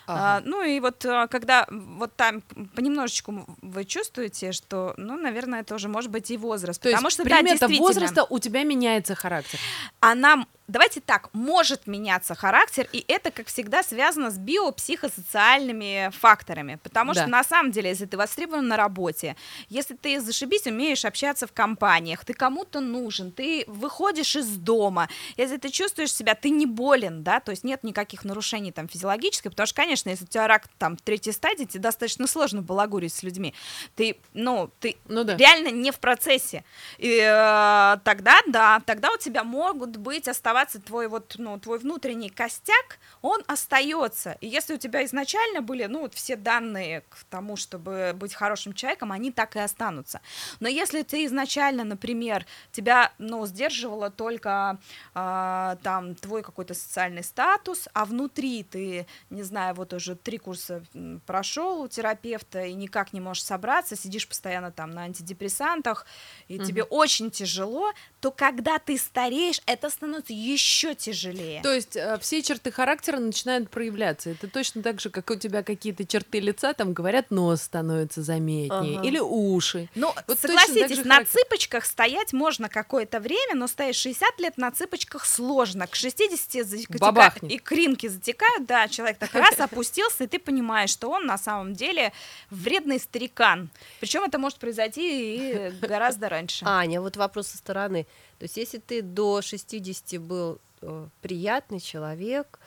[0.08, 2.40] А, ну и вот а, когда вот там
[2.74, 6.87] понемножечку вы чувствуете, что, ну, наверное, это уже может быть и возраст.
[6.88, 9.58] То есть потому что, да, примета действительно, возраста у тебя меняется характер.
[10.00, 17.14] она, давайте так, может меняться характер, и это, как всегда, связано с биопсихосоциальными факторами, потому
[17.14, 17.22] Да.
[17.22, 19.34] что на самом деле, если ты востребован на работе,
[19.68, 25.56] если ты зашибись умеешь общаться в компаниях, ты кому-то нужен, ты выходишь из дома, если
[25.56, 29.66] ты чувствуешь себя, ты не болен, да, то есть нет никаких нарушений там физиологических, потому
[29.66, 33.54] что, конечно, если у тебя рак там третьей стадии, тебе достаточно сложно балагурить с людьми,
[33.96, 35.36] ты, ну, ты Ну да.
[35.36, 36.64] реально не в процессе.
[36.98, 41.78] И э, тогда, да, тогда у тебя могут быть оставаться оставаться твой вот, ну, твой
[41.78, 44.36] внутренний костяк, он остается.
[44.40, 48.72] И если у тебя изначально были, ну, вот все данные к тому, чтобы быть хорошим
[48.72, 50.20] человеком, они так и останутся.
[50.60, 54.78] Но если ты изначально, например, тебя, ну, сдерживало только
[55.14, 60.82] э, там твой какой-то социальный статус, а внутри ты, не знаю, вот уже три курса
[61.26, 66.06] прошел у терапевта и никак не можешь собраться, сидишь постоянно там на антидепрессантах,
[66.48, 66.64] и угу.
[66.64, 71.62] тебе очень тяжело, то когда ты стареешь, это становится еще тяжелее.
[71.62, 74.30] То есть э, все черты характера начинают проявляться.
[74.30, 78.98] Это точно так же, как у тебя какие-то черты лица, там говорят, нос становится заметнее,
[78.98, 79.06] ага.
[79.06, 79.88] или уши.
[79.94, 81.40] Ну, вот согласитесь, на характер...
[81.40, 85.86] цыпочках стоять можно какое-то время, но стоять 60 лет на цыпочках сложно.
[85.86, 91.08] К 60 затекают, и кринки затекают, да, человек так раз опустился, и ты понимаешь, что
[91.10, 92.12] он на самом деле
[92.50, 93.68] вредный старикан.
[94.00, 96.64] Причем это может произойти и гораздо раньше.
[96.66, 98.06] Аня, вот вопрос со стороны.
[98.38, 102.58] То есть если ты до 60 был э, приятный человек,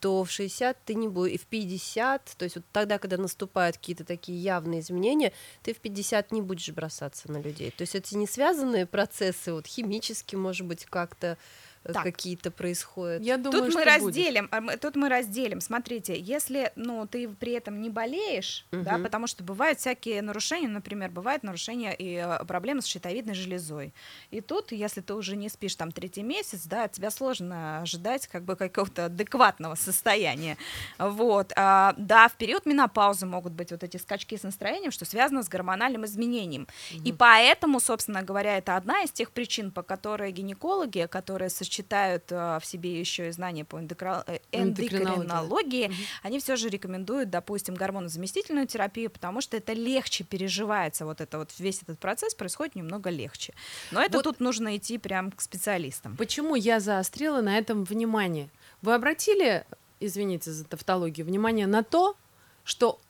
[0.00, 3.76] то в 60 ты не будешь, и в 50, то есть вот тогда, когда наступают
[3.76, 7.70] какие-то такие явные изменения, ты в 50 не будешь бросаться на людей.
[7.70, 11.36] То есть это не связанные процессы, вот химически, может быть, как-то
[11.84, 13.22] Э, какие-то происходят.
[13.22, 14.74] Я думаю, тут мы разделим, будет.
[14.74, 15.62] А тут мы разделим.
[15.62, 18.82] Смотрите, если, ну, ты при этом не болеешь, угу.
[18.82, 23.94] да, потому что бывают всякие нарушения, например, бывают нарушения и э, проблемы с щитовидной железой.
[24.30, 28.26] И тут, если ты уже не спишь там третий месяц, да, от тебя сложно ожидать
[28.26, 30.58] как бы какого-то адекватного состояния.
[30.98, 31.52] Вот.
[31.56, 35.48] А, да, в период менопаузы могут быть вот эти скачки с настроением, что связано с
[35.48, 36.68] гормональным изменением.
[36.94, 37.04] Угу.
[37.04, 42.24] И поэтому, собственно говоря, это одна из тех причин, по которой гинекологи, которые сочетают сочетают
[42.30, 43.78] а, в себе еще и знания по.
[43.78, 45.94] Э, эндокринологии, угу.
[46.22, 51.50] они все же рекомендуют, допустим, гормонозаместительную терапию, потому что это легче переживается, вот это вот
[51.58, 53.54] весь этот процесс происходит немного легче.
[53.92, 56.16] Но это вот тут нужно идти прям к специалистам.
[56.16, 58.50] Почему я заострила на этом внимание?
[58.82, 59.64] Вы обратили,
[60.00, 62.16] извините за тавтологию, внимание на то,
[62.64, 63.00] что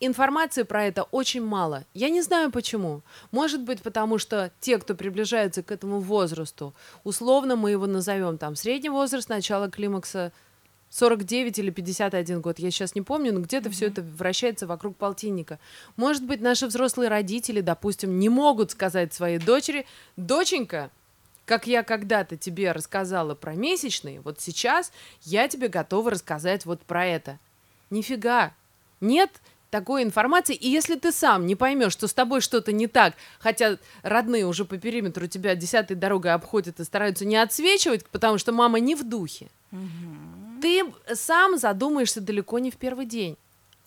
[0.00, 1.84] информации про это очень мало.
[1.94, 3.02] Я не знаю почему.
[3.30, 8.56] Может быть, потому что те, кто приближается к этому возрасту, условно мы его назовем там
[8.56, 10.32] средний возраст начала климакса
[10.90, 13.72] 49 или 51 год, я сейчас не помню, но где-то mm-hmm.
[13.72, 15.58] все это вращается вокруг полтинника.
[15.96, 19.84] Может быть, наши взрослые родители, допустим, не могут сказать своей дочери,
[20.16, 20.90] доченька,
[21.44, 27.06] как я когда-то тебе рассказала про месячные, вот сейчас я тебе готова рассказать вот про
[27.06, 27.38] это.
[27.90, 28.52] Нифига.
[29.00, 29.30] Нет
[29.70, 30.54] такой информации.
[30.54, 34.64] И если ты сам не поймешь, что с тобой что-то не так, хотя родные уже
[34.64, 39.04] по периметру тебя десятой дорогой обходят и стараются не отсвечивать, потому что мама не в
[39.04, 40.60] духе, угу.
[40.62, 43.36] ты сам задумаешься далеко не в первый день.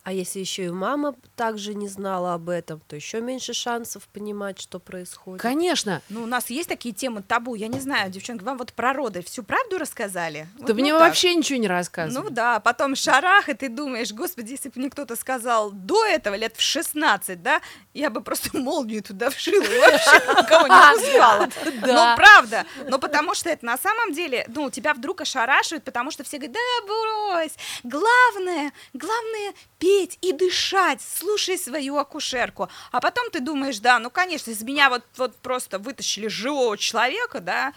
[0.04, 4.60] А если еще и мама также не знала об этом, то еще меньше шансов понимать,
[4.60, 5.40] что происходит.
[5.40, 6.02] Конечно.
[6.08, 7.54] Ну, у нас есть такие темы табу.
[7.54, 10.48] Я не знаю, девчонки, вам вот про роды всю правду рассказали?
[10.58, 12.24] Да вот, мне ну, вообще ничего не рассказывали.
[12.24, 16.34] Ну да, потом шарах, и ты думаешь, господи, если бы мне кто-то сказал до этого,
[16.34, 17.60] лет в 16, да,
[17.94, 21.48] я бы просто молнию туда вшила и вообще никого не пускала.
[21.92, 22.64] Ну, правда.
[22.88, 26.54] Но потому что это на самом деле, ну, тебя вдруг ошарашивает, потому что все говорят,
[26.54, 27.52] да брось,
[27.84, 32.68] главное, главное петь и дышать, слушай свою акушерку.
[32.92, 37.40] А потом ты думаешь, да, ну, конечно, из меня вот, вот просто вытащили живого человека,
[37.40, 37.72] да,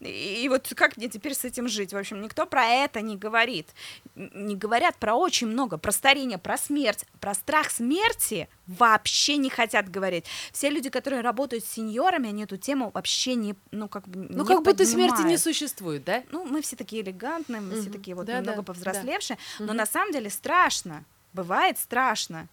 [0.00, 1.92] и, вот как мне теперь с этим жить?
[1.92, 3.68] В общем, никто про это не говорит.
[4.14, 9.90] Не говорят про очень много, про старение, про смерть, про страх смерти вообще не хотят
[9.90, 10.24] говорить.
[10.52, 14.46] Все люди, которые работают с сеньорами, они эту тему вообще не, ну как бы Ну
[14.46, 16.22] как будто смерти не существует, да?
[16.30, 17.82] Ну мы все такие элегантные, мы угу.
[17.82, 19.66] все такие вот да, немного да, повзрослевшие, да.
[19.66, 19.76] но угу.
[19.76, 22.48] на самом деле страшно бывает страшно.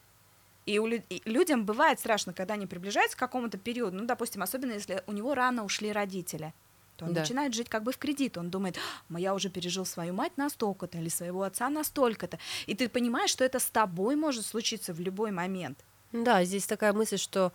[0.66, 4.74] И, у, и людям бывает страшно, когда они приближаются к какому-то периоду, ну, допустим, особенно
[4.74, 6.54] если у него рано ушли родители,
[6.98, 7.22] то он да.
[7.22, 8.38] начинает жить как бы в кредит.
[8.38, 8.78] Он думает,
[9.14, 12.38] а, я уже пережил свою мать настолько-то или своего отца настолько-то.
[12.66, 15.78] И ты понимаешь, что это с тобой может случиться в любой момент.
[16.12, 17.54] Да, здесь такая мысль, что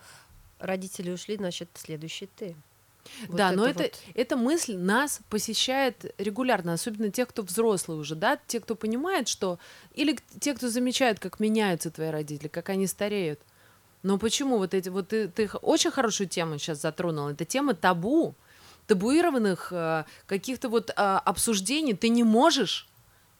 [0.59, 2.55] родители ушли, значит, следующий ты.
[3.27, 4.01] Вот да, это но это, вот...
[4.15, 9.59] эта мысль нас посещает регулярно, особенно тех, кто взрослый уже, да, те, кто понимает, что...
[9.93, 13.39] Или те, кто замечает, как меняются твои родители, как они стареют.
[14.03, 14.89] Но почему вот эти...
[14.89, 17.29] Вот ты, ты очень хорошую тему сейчас затронул.
[17.29, 18.35] Это тема табу,
[18.87, 21.93] табуированных э, каких-то вот э, обсуждений.
[21.93, 22.87] Ты не можешь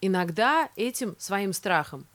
[0.02, 2.06] иногда этим своим страхом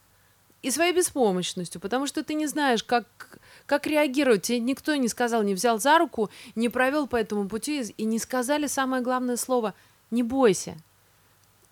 [0.63, 4.43] и своей беспомощностью, потому что ты не знаешь, как, как реагировать.
[4.43, 8.19] Тебе никто не сказал, не взял за руку, не провел по этому пути и не
[8.19, 9.75] сказали самое главное слово
[10.11, 10.77] «не бойся».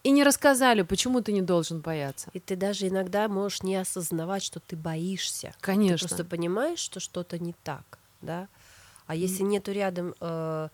[0.04, 2.28] И не рассказали, почему ты не должен бояться.
[2.32, 5.52] И ты даже иногда можешь не осознавать, что ты боишься.
[5.60, 6.06] Конечно.
[6.06, 8.46] Ты просто понимаешь, что что-то не так, да.
[9.08, 10.68] А если нету рядом э,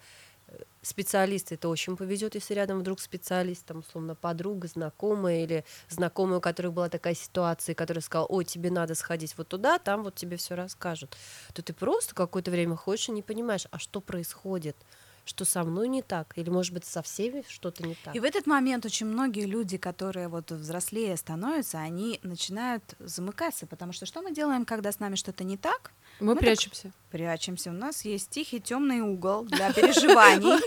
[0.82, 6.40] специалист это очень повезет, если рядом вдруг специалист, там, условно, подруга, знакомая или знакомая, у
[6.40, 10.36] которой была такая ситуация, которая сказала, ой, тебе надо сходить вот туда, там вот тебе
[10.36, 11.16] все расскажут,
[11.54, 14.76] то ты просто какое-то время ходишь и не понимаешь, а что происходит,
[15.24, 18.14] что со мной не так, или, может быть, со всеми что-то не так.
[18.14, 23.92] И в этот момент очень многие люди, которые вот взрослее становятся, они начинают замыкаться, потому
[23.92, 25.92] что что мы делаем, когда с нами что-то не так?
[26.18, 26.92] Мы, Мы прячемся.
[27.12, 27.68] Прячемся.
[27.68, 30.58] У нас есть тихий темный угол для переживаний.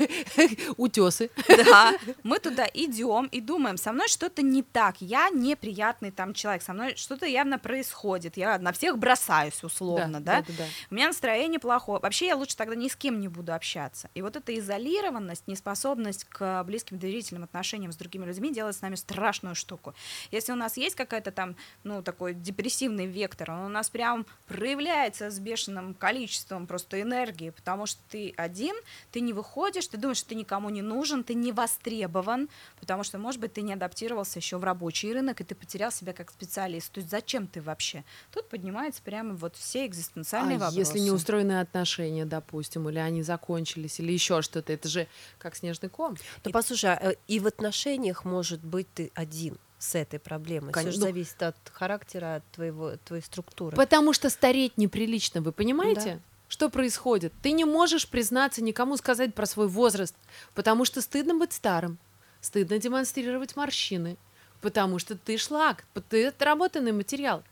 [0.77, 1.31] Утесы.
[1.47, 6.61] Да, мы туда идем и думаем, со мной что-то не так, я неприятный там человек,
[6.61, 10.63] со мной что-то явно происходит, я на всех бросаюсь условно, да, да, да.
[10.91, 14.11] у меня настроение плохое, вообще я лучше тогда ни с кем не буду общаться.
[14.13, 18.93] И вот эта изолированность, неспособность к близким доверительным отношениям с другими людьми делает с нами
[18.93, 19.95] страшную штуку.
[20.29, 25.31] Если у нас есть какая-то там, ну, такой депрессивный вектор, он у нас прям проявляется
[25.31, 26.34] с бешеным количеством
[26.67, 28.75] просто энергии, потому что ты один,
[29.11, 33.17] ты не выходишь, ты думаешь, что ты никому не нужен, ты не востребован, потому что,
[33.17, 36.91] может быть, ты не адаптировался еще в рабочий рынок, и ты потерял себя как специалист.
[36.91, 38.03] То есть зачем ты вообще?
[38.31, 40.79] Тут поднимаются прямо вот все экзистенциальные А вопросы.
[40.79, 45.07] если не устроены отношения, допустим, или они закончились, или еще что-то, это же
[45.37, 46.15] как снежный ком.
[46.43, 50.71] Ну, послушай, а, э, и в отношениях может быть ты один с этой проблемой.
[50.71, 53.75] Все Кон- же ну- зависит от характера, от твоего, твоей структуры.
[53.75, 56.21] Потому что стареть неприлично, вы понимаете?
[56.47, 57.33] Что происходит?
[57.41, 60.15] Ты не можешь признаться никому сказать про свой возраст,
[60.53, 61.97] потому что стыдно быть старым,
[62.39, 64.17] стыдно демонстрировать морщины,
[64.61, 67.43] потому что ты шлак, ты отработанный материал,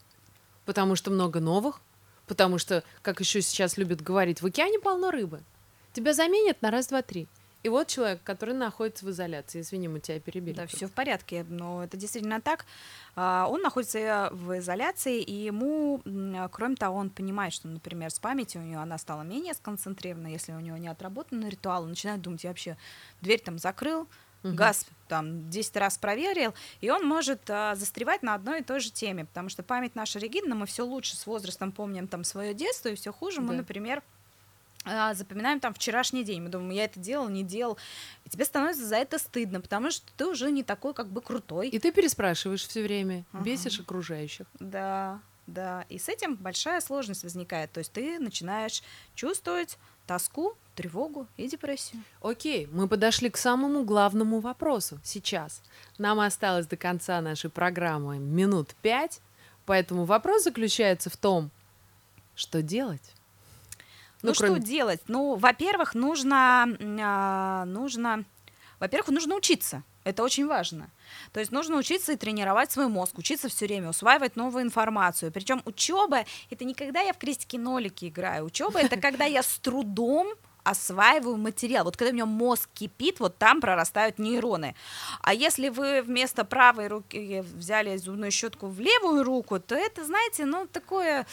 [0.65, 1.81] потому что много новых,
[2.27, 5.41] потому что, как еще сейчас любят говорить, в океане полно рыбы.
[5.91, 7.27] Тебя заменят на раз, два, три.
[7.63, 9.61] И вот человек, который находится в изоляции.
[9.61, 10.55] Извини, мы тебя перебили.
[10.57, 12.65] Да, все в порядке, но это действительно так.
[13.15, 18.19] А, Он находится в изоляции, и ему, м, кроме того, он понимает, что, например, с
[18.19, 22.43] памятью у него она стала менее сконцентрирована, если у него не отработаны ритуалы, начинает думать,
[22.43, 22.75] я вообще
[23.21, 24.07] дверь там закрыл,
[24.43, 24.57] Мгм.
[24.57, 28.91] газ там 10 раз проверил, и он может а, застревать на одной и той же
[28.91, 32.89] теме, потому что память наша ригидна, мы все лучше с возрастом помним там свое детство,
[32.89, 33.53] и все хуже мы, Да.
[33.59, 34.03] например, а,
[35.13, 36.41] запоминаем там вчерашний день.
[36.41, 37.77] Мы думаем, я это делал, не делал.
[38.25, 41.69] И тебе становится за это стыдно, потому что ты уже не такой как бы крутой.
[41.69, 43.43] И ты переспрашиваешь все время, Ага.
[43.43, 44.45] бесишь окружающих.
[44.59, 45.85] Да, да.
[45.89, 47.71] И с этим большая сложность возникает.
[47.71, 48.83] То есть ты начинаешь
[49.15, 52.01] чувствовать тоску, тревогу и депрессию.
[52.21, 55.61] Окей, мы подошли к самому главному вопросу сейчас.
[55.97, 59.21] Нам осталось до конца нашей программы минут пять,
[59.65, 61.51] поэтому вопрос заключается в том,
[62.35, 63.13] что делать.
[64.23, 65.01] Ну, Ну, что кроме- делать?
[65.07, 66.65] Ну, во-первых, нужно,
[67.01, 68.23] а, нужно,
[68.79, 69.83] во-первых, нужно учиться.
[70.05, 70.89] Это очень важно.
[71.31, 75.31] То есть нужно учиться и тренировать свой мозг, учиться все время, усваивать новую информацию.
[75.31, 78.45] Причем учеба это не когда я в крестики-нолики играю.
[78.45, 80.27] Учеба это когда я с трудом
[80.63, 81.83] осваиваю материал.
[81.83, 84.75] Вот когда у меня мозг кипит, вот там прорастают нейроны.
[85.21, 90.45] А если вы вместо правой руки взяли зубную щетку в левую руку, то это, знаете,
[90.45, 91.25] ну такое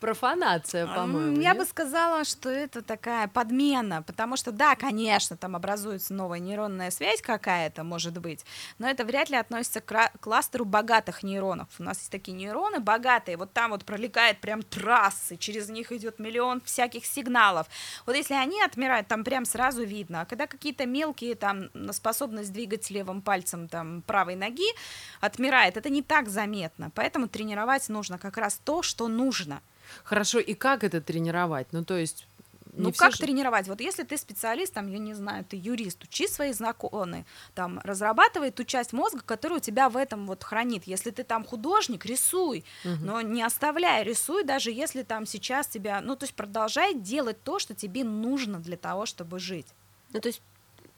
[0.00, 1.40] Профанация, по-моему.
[1.40, 1.58] Я нет?
[1.58, 7.20] бы сказала, что это такая подмена, потому что, да, конечно, там образуется новая нейронная связь
[7.20, 8.44] какая-то, может быть,
[8.78, 11.68] но это вряд ли относится к кластеру богатых нейронов.
[11.78, 16.18] У нас есть такие нейроны богатые, вот там вот пролегает прям трассы, через них идет
[16.18, 17.66] миллион всяких сигналов.
[18.06, 20.22] Вот если они отмирают, там прям сразу видно.
[20.22, 24.68] А когда какие-то мелкие там на способность двигать левым пальцем там правой ноги
[25.20, 26.90] отмирает, это не так заметно.
[26.94, 29.60] Поэтому тренировать нужно как раз то, что нужно.
[30.04, 31.68] Хорошо, и как это тренировать?
[31.72, 32.26] Ну, то есть...
[32.72, 33.66] не Ну как же- тренировать?
[33.68, 37.24] Вот если ты специалист, там, я не знаю, ты юрист, учи свои законы,
[37.54, 40.84] там, разрабатывай ту часть мозга, которая у тебя в этом вот хранит.
[40.86, 43.06] Если ты там художник, рисуй, Мгм.
[43.06, 47.58] но не оставляй, рисуй, даже если там сейчас тебя, ну то есть продолжай делать то,
[47.58, 49.66] что тебе нужно для того, чтобы жить.
[50.12, 50.40] Ну, то есть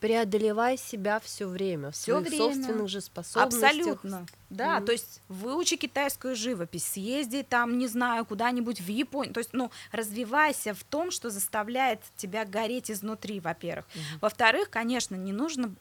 [0.01, 2.45] преодолевай себя все время, в Всё своих время.
[2.55, 3.63] собственных же способностях.
[3.71, 4.27] Абсолютно.
[4.49, 4.87] Да, Мгм.
[4.87, 9.33] то есть выучи китайскую живопись, съезди там, не знаю, куда-нибудь в Японию.
[9.35, 13.85] То есть, ну, развивайся в том, что заставляет тебя гореть изнутри, во-первых.
[14.21, 15.73] Во-вторых, конечно, не нужно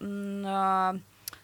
[0.45, 0.97] а,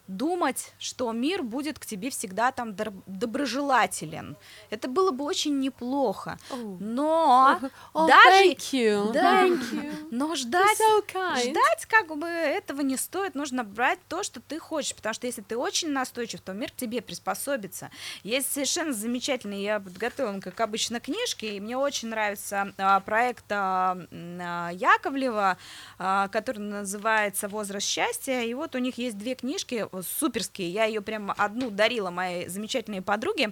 [0.08, 4.38] думать, что мир будет к тебе всегда там доброжелателен.
[4.70, 6.38] Это было бы очень неплохо.
[6.52, 6.78] Oh.
[6.80, 7.60] Но
[7.94, 9.12] Oh, даже thank you.
[9.12, 9.44] Да.
[9.46, 10.08] Thank you.
[10.12, 11.52] но You're ждать so kind.
[11.52, 15.42] Ждать как бы этого не стоит, нужно брать то, что ты хочешь, потому что если
[15.42, 17.90] ты очень настойчив, то мир к тебе приспособится.
[18.24, 23.98] Есть совершенно замечательный, я подготовила, как обычно, книжки, и мне очень нравится а, проект а,
[24.12, 25.58] а, Яковлева,
[25.98, 30.70] а, который называется «Возраст счастья», и вот у них есть две книжки, суперские.
[30.70, 33.52] Я ее прямо одну дарила моей замечательной подруге.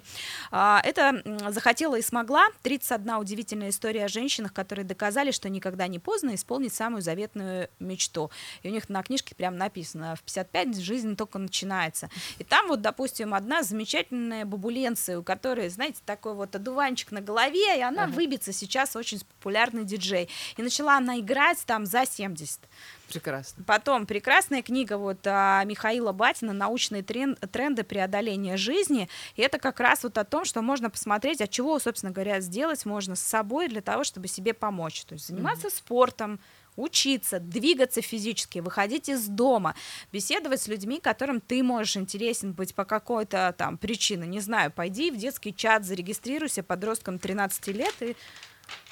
[0.50, 2.46] А, это «Захотела и смогла».
[2.62, 8.30] 31 удивительная история о женщинах, которые доказали, что никогда не поздно исполнить самую заветную мечту.
[8.62, 12.08] И у них на книжке прям написано «В 55 жизнь только начинается».
[12.38, 17.78] И там вот, допустим, одна замечательная бабуленция, у которой, знаете, такой вот одуванчик на голове,
[17.78, 18.12] и она ага.
[18.12, 20.28] выбится сейчас очень популярный диджей.
[20.56, 22.60] И начала она играть там за 70.
[23.08, 23.62] Прекрасно.
[23.64, 29.08] Потом прекрасная книга вот а, Михаила Батина «Научные трен- тренды преодоления жизни».
[29.36, 32.84] И это как раз вот о том, что можно посмотреть, от чего, собственно говоря, сделать
[32.84, 35.04] можно с собой для того, чтобы себе помочь.
[35.04, 35.76] То есть заниматься mm-hmm.
[35.76, 36.40] спортом,
[36.76, 39.74] учиться, двигаться физически, выходить из дома,
[40.12, 45.10] беседовать с людьми, которым ты можешь интересен быть по какой-то там причине, не знаю, пойди
[45.10, 48.16] в детский чат, зарегистрируйся подростком 13 лет и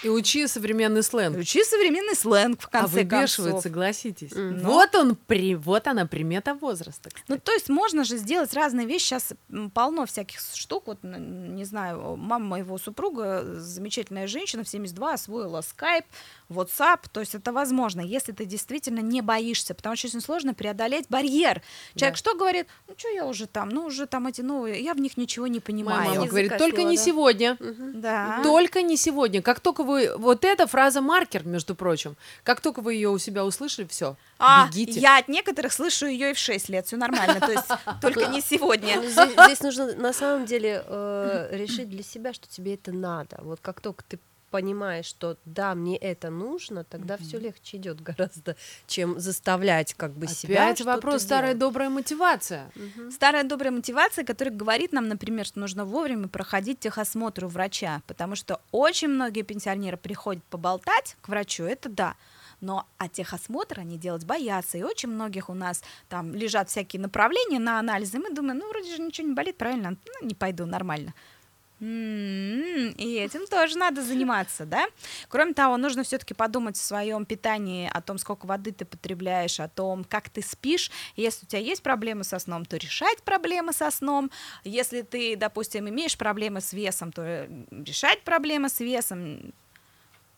[0.02, 1.38] и учи современный сленг.
[1.38, 3.62] Учи современный сленг, в конце а выбешивает, концов.
[3.62, 4.32] согласитесь.
[4.32, 4.54] Mm.
[4.54, 4.64] -hmm.
[4.64, 7.08] Вот он, при, вот она примета возраста.
[7.10, 7.24] Кстати.
[7.28, 9.04] Ну, то есть можно же сделать разные вещи.
[9.04, 9.32] Сейчас
[9.74, 10.86] полно всяких штук.
[10.86, 16.04] Вот, не знаю, мама моего супруга, замечательная женщина, в 72 освоила скайп,
[16.50, 16.98] WhatsApp.
[17.12, 21.62] То есть это возможно, если ты действительно не боишься, потому что очень сложно преодолеть барьер.
[21.94, 22.18] Человек да.
[22.18, 22.66] что говорит?
[22.88, 23.68] Ну, что я уже там?
[23.68, 26.10] Ну, уже там эти новые, я в них ничего не понимаю.
[26.10, 27.56] Мама говорит, только не сегодня.
[27.94, 28.40] Да.
[28.42, 29.42] Только не сегодня.
[29.42, 30.16] Как только вы...
[30.16, 32.16] Вот эта фраза маркер, между прочим.
[32.44, 35.00] Как только вы ее у себя услышали, все, а, бегите.
[35.00, 37.40] Я от некоторых слышу ее и в 6 лет, все нормально.
[37.40, 37.68] То есть
[38.00, 39.00] только не сегодня.
[39.00, 43.38] Ну, здесь нужно на самом деле э, решить для себя, что тебе это надо.
[43.42, 44.18] Вот как только ты
[44.52, 47.22] понимаешь, что да, мне это нужно, тогда mm-hmm.
[47.22, 48.54] все легче идет гораздо,
[48.86, 50.66] чем заставлять как бы Опять себя.
[50.66, 52.70] Опять вопрос старая добрая мотивация.
[52.74, 53.10] Mm-hmm.
[53.10, 58.36] Старая добрая мотивация, которая говорит нам, например, что нужно вовремя проходить техосмотр у врача, потому
[58.36, 62.14] что очень многие пенсионеры приходят поболтать к врачу, это да,
[62.60, 67.58] но а техосмотр они делать боятся, и очень многих у нас там лежат всякие направления
[67.58, 70.66] на анализы, и мы думаем, ну вроде же ничего не болит, правильно, ну не пойду,
[70.66, 71.14] нормально.
[71.82, 74.86] М-м-м, и этим тоже надо заниматься, да?
[75.28, 79.68] Кроме того, нужно все-таки подумать о своем питании, о том, сколько воды ты потребляешь, о
[79.68, 80.92] том, как ты спишь.
[81.16, 84.30] Если у тебя есть проблемы со сном, то решать проблемы со сном.
[84.62, 89.52] Если ты, допустим, имеешь проблемы с весом, то решать проблемы с весом.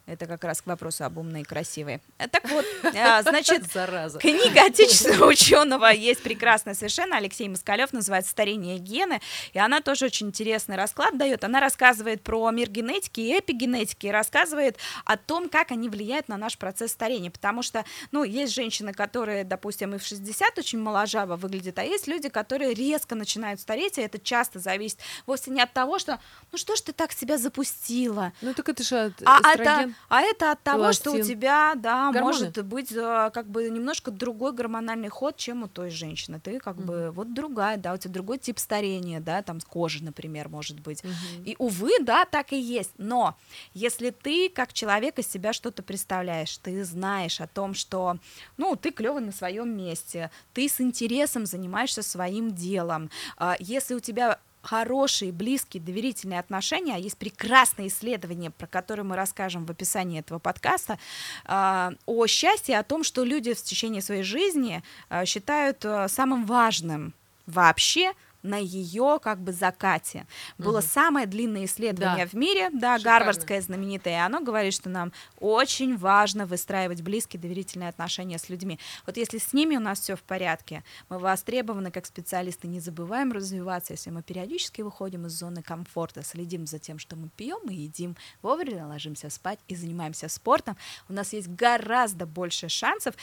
[0.07, 2.01] Это как раз к вопросу об умной и красивой.
[2.19, 4.19] Так вот, э, значит, Зараза.
[4.19, 7.17] книга отечественного ученого есть прекрасная совершенно.
[7.17, 9.21] Алексей Москалев называется «Старение гены».
[9.55, 11.43] И она тоже очень интересный расклад дает.
[11.43, 14.77] Она рассказывает про мир генетики и эпигенетики, и рассказывает
[15.07, 17.31] о том, как они влияют на наш процесс старения.
[17.31, 22.07] Потому что, ну, есть женщины, которые, допустим, и в 60 очень моложаво выглядят, а есть
[22.09, 26.21] люди, которые резко начинают стареть, и это часто зависит вовсе не от того, что,
[26.53, 28.33] ну что ж ты так себя запустила?
[28.43, 29.94] Ну, так это же а эстроген.
[30.09, 31.13] А это от того, Пластин.
[31.13, 32.25] что у тебя, да, Гормоны.
[32.25, 36.41] может быть э, как бы немножко другой гормональный ход, чем у той женщины.
[36.41, 39.65] Ты как mm бы вот другая, да, у тебя другой тип старения, да, там с
[39.65, 41.03] кожи, например, может быть.
[41.03, 41.45] Mm-hmm.
[41.45, 42.93] И увы, да, так и есть.
[42.99, 43.37] Но
[43.73, 48.19] если ты как человек из себя что-то представляешь, ты знаешь о том, что,
[48.57, 54.01] ну, ты клевый на своем месте, ты с интересом занимаешься своим делом, а если у
[54.01, 56.97] тебя хорошие, близкие, доверительные отношения.
[56.99, 60.99] Есть прекрасное исследование, про которое мы расскажем в описании этого подкаста,
[61.45, 66.47] а, о счастье, о том, что люди в течение своей жизни а, считают а, самым
[66.47, 67.15] важным
[67.47, 68.13] вообще
[68.45, 70.27] на ее как бы закате.
[70.59, 70.87] Было угу.
[70.87, 72.31] самое длинное исследование да.
[72.31, 73.19] в мире, да, Шикарно.
[73.19, 78.79] гарвардское знаменитое, и оно говорит, что нам очень важно выстраивать близкие доверительные отношения с людьми.
[79.07, 83.33] Вот если с ними у нас все в порядке, мы востребованы как специалисты, не забываем
[83.33, 87.75] развиваться, если мы периодически выходим из зоны комфорта, следим за тем, что мы пьем и
[87.75, 90.77] едим, вовремя ложимся спать и занимаемся спортом,
[91.09, 93.15] у нас есть гораздо больше шансов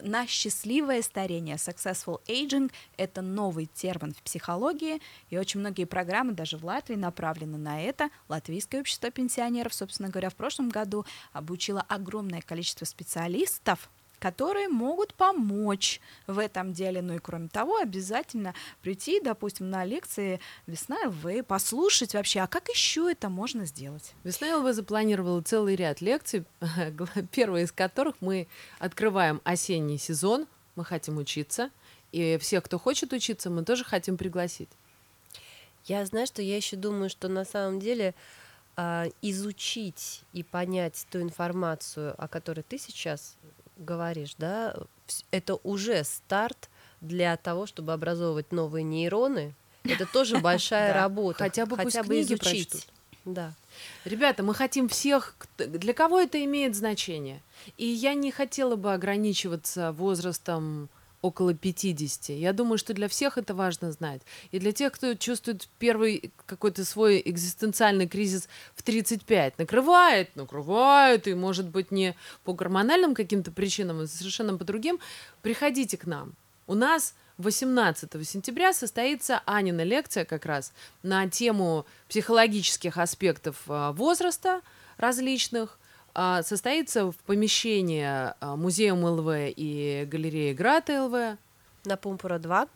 [0.00, 1.56] на счастливое старение.
[1.56, 7.58] Successful aging— это новый термин в психологии, и очень многие программы даже в Латвии направлены
[7.58, 8.10] на это.
[8.28, 13.90] Латвийское общество пенсионеров, собственно говоря, в прошлом году обучило огромное количество специалистов,
[14.22, 17.02] которые могут помочь в этом деле.
[17.02, 22.68] Ну и кроме того, обязательно прийти, допустим, на лекции Весна ЛВ, послушать вообще, а как
[22.68, 24.14] еще это можно сделать?
[24.22, 26.44] Весна ЛВ запланировала целый ряд лекций,
[27.32, 28.46] первая из которых мы
[28.78, 30.46] открываем осенний сезон,
[30.76, 31.70] мы хотим учиться,
[32.12, 34.70] и всех, кто хочет учиться, мы тоже хотим пригласить.
[35.86, 38.14] Я знаю, что я еще думаю, что на самом деле
[38.76, 43.36] э, изучить и понять ту информацию, о которой ты сейчас
[43.76, 44.76] говоришь, да,
[45.30, 46.68] это уже старт
[47.00, 49.54] для того, чтобы образовывать новые нейроны.
[49.84, 51.38] Это тоже большая работа.
[51.38, 52.88] Хотя бы хотя бы изучить.
[53.24, 53.54] Да.
[54.04, 57.40] Ребята, мы хотим всех, для кого это имеет значение.
[57.78, 60.88] И я не хотела бы ограничиваться возрастом
[61.22, 62.36] около 50.
[62.36, 64.20] Я думаю, что для всех это важно знать.
[64.50, 71.34] И для тех, кто чувствует первый какой-то свой экзистенциальный кризис в 35, накрывает, накрывает, и
[71.34, 72.14] может быть не
[72.44, 74.98] по гормональным каким-то причинам, а совершенно по другим,
[75.40, 76.34] приходите к нам.
[76.66, 84.60] У нас 18 сентября состоится Анина лекция как раз на тему психологических аспектов а, возраста
[84.96, 85.78] различных,
[86.14, 91.38] состоится в помещении а, Музея МЛВ и галереи Грата ЛВ.
[91.84, 92.68] На Пумпура 2.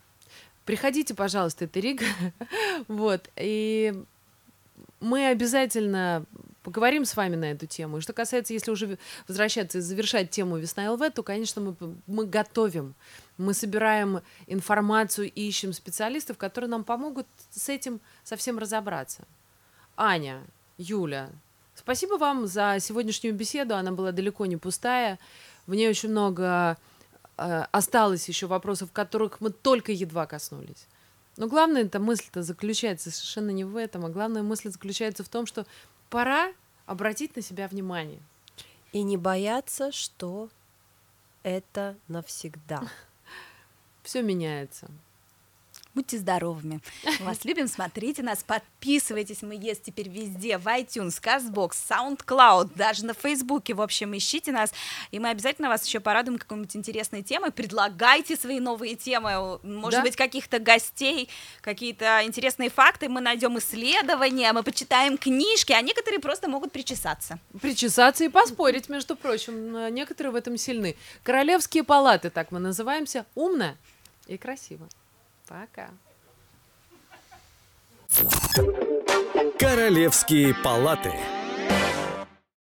[0.65, 2.05] Приходите, пожалуйста, это Рига.
[2.87, 3.29] вот.
[3.37, 3.93] И
[4.99, 6.25] мы обязательно
[6.63, 7.97] поговорим с вами на эту тему.
[7.97, 11.75] И что касается, если уже возвращаться и завершать тему Весна ЛВ, то, конечно, мы,
[12.07, 12.95] мы готовим.
[13.37, 19.23] Мы собираем информацию, ищем специалистов, которые нам помогут с этим совсем разобраться.
[19.95, 20.43] Аня,
[20.77, 21.29] Юля,
[21.77, 23.75] Спасибо вам за сегодняшнюю беседу.
[23.75, 25.19] Она была далеко не пустая.
[25.67, 26.75] В ней очень много
[27.37, 30.87] э, осталось еще вопросов, которых мы только едва коснулись.
[31.37, 35.45] Но главная эта мысль-то заключается совершенно не в этом, а главная мысль заключается в том,
[35.45, 35.67] что
[36.09, 36.51] пора
[36.87, 38.21] обратить на себя внимание.
[38.91, 40.49] И не бояться, что
[41.43, 42.81] это навсегда.
[44.03, 44.89] Все меняется.
[45.97, 46.79] Будьте здоровыми.
[47.21, 49.41] Вас любим, смотрите нас, подписывайтесь.
[49.41, 53.73] Мы есть теперь везде, в iTunes, CastBox, SoundCloud, даже на Фейсбуке.
[53.73, 54.71] В общем, ищите нас,
[55.09, 57.49] и мы обязательно вас еще порадуем какой-нибудь интересной темой.
[57.49, 60.03] Предлагайте свои новые темы, может да?
[60.03, 61.29] быть, каких-то гостей,
[61.61, 63.09] какие-то интересные факты.
[63.09, 67.39] Мы найдем исследования, мы почитаем книжки, а некоторые просто могут причесаться.
[67.59, 69.91] Причесаться и поспорить, между прочим.
[69.95, 70.95] Некоторые в этом сильны.
[71.23, 73.25] Королевские палаты, так мы называемся.
[73.33, 73.75] Умно
[74.27, 74.87] и красиво.
[75.47, 75.89] Пока.
[79.57, 81.13] Королевские палаты.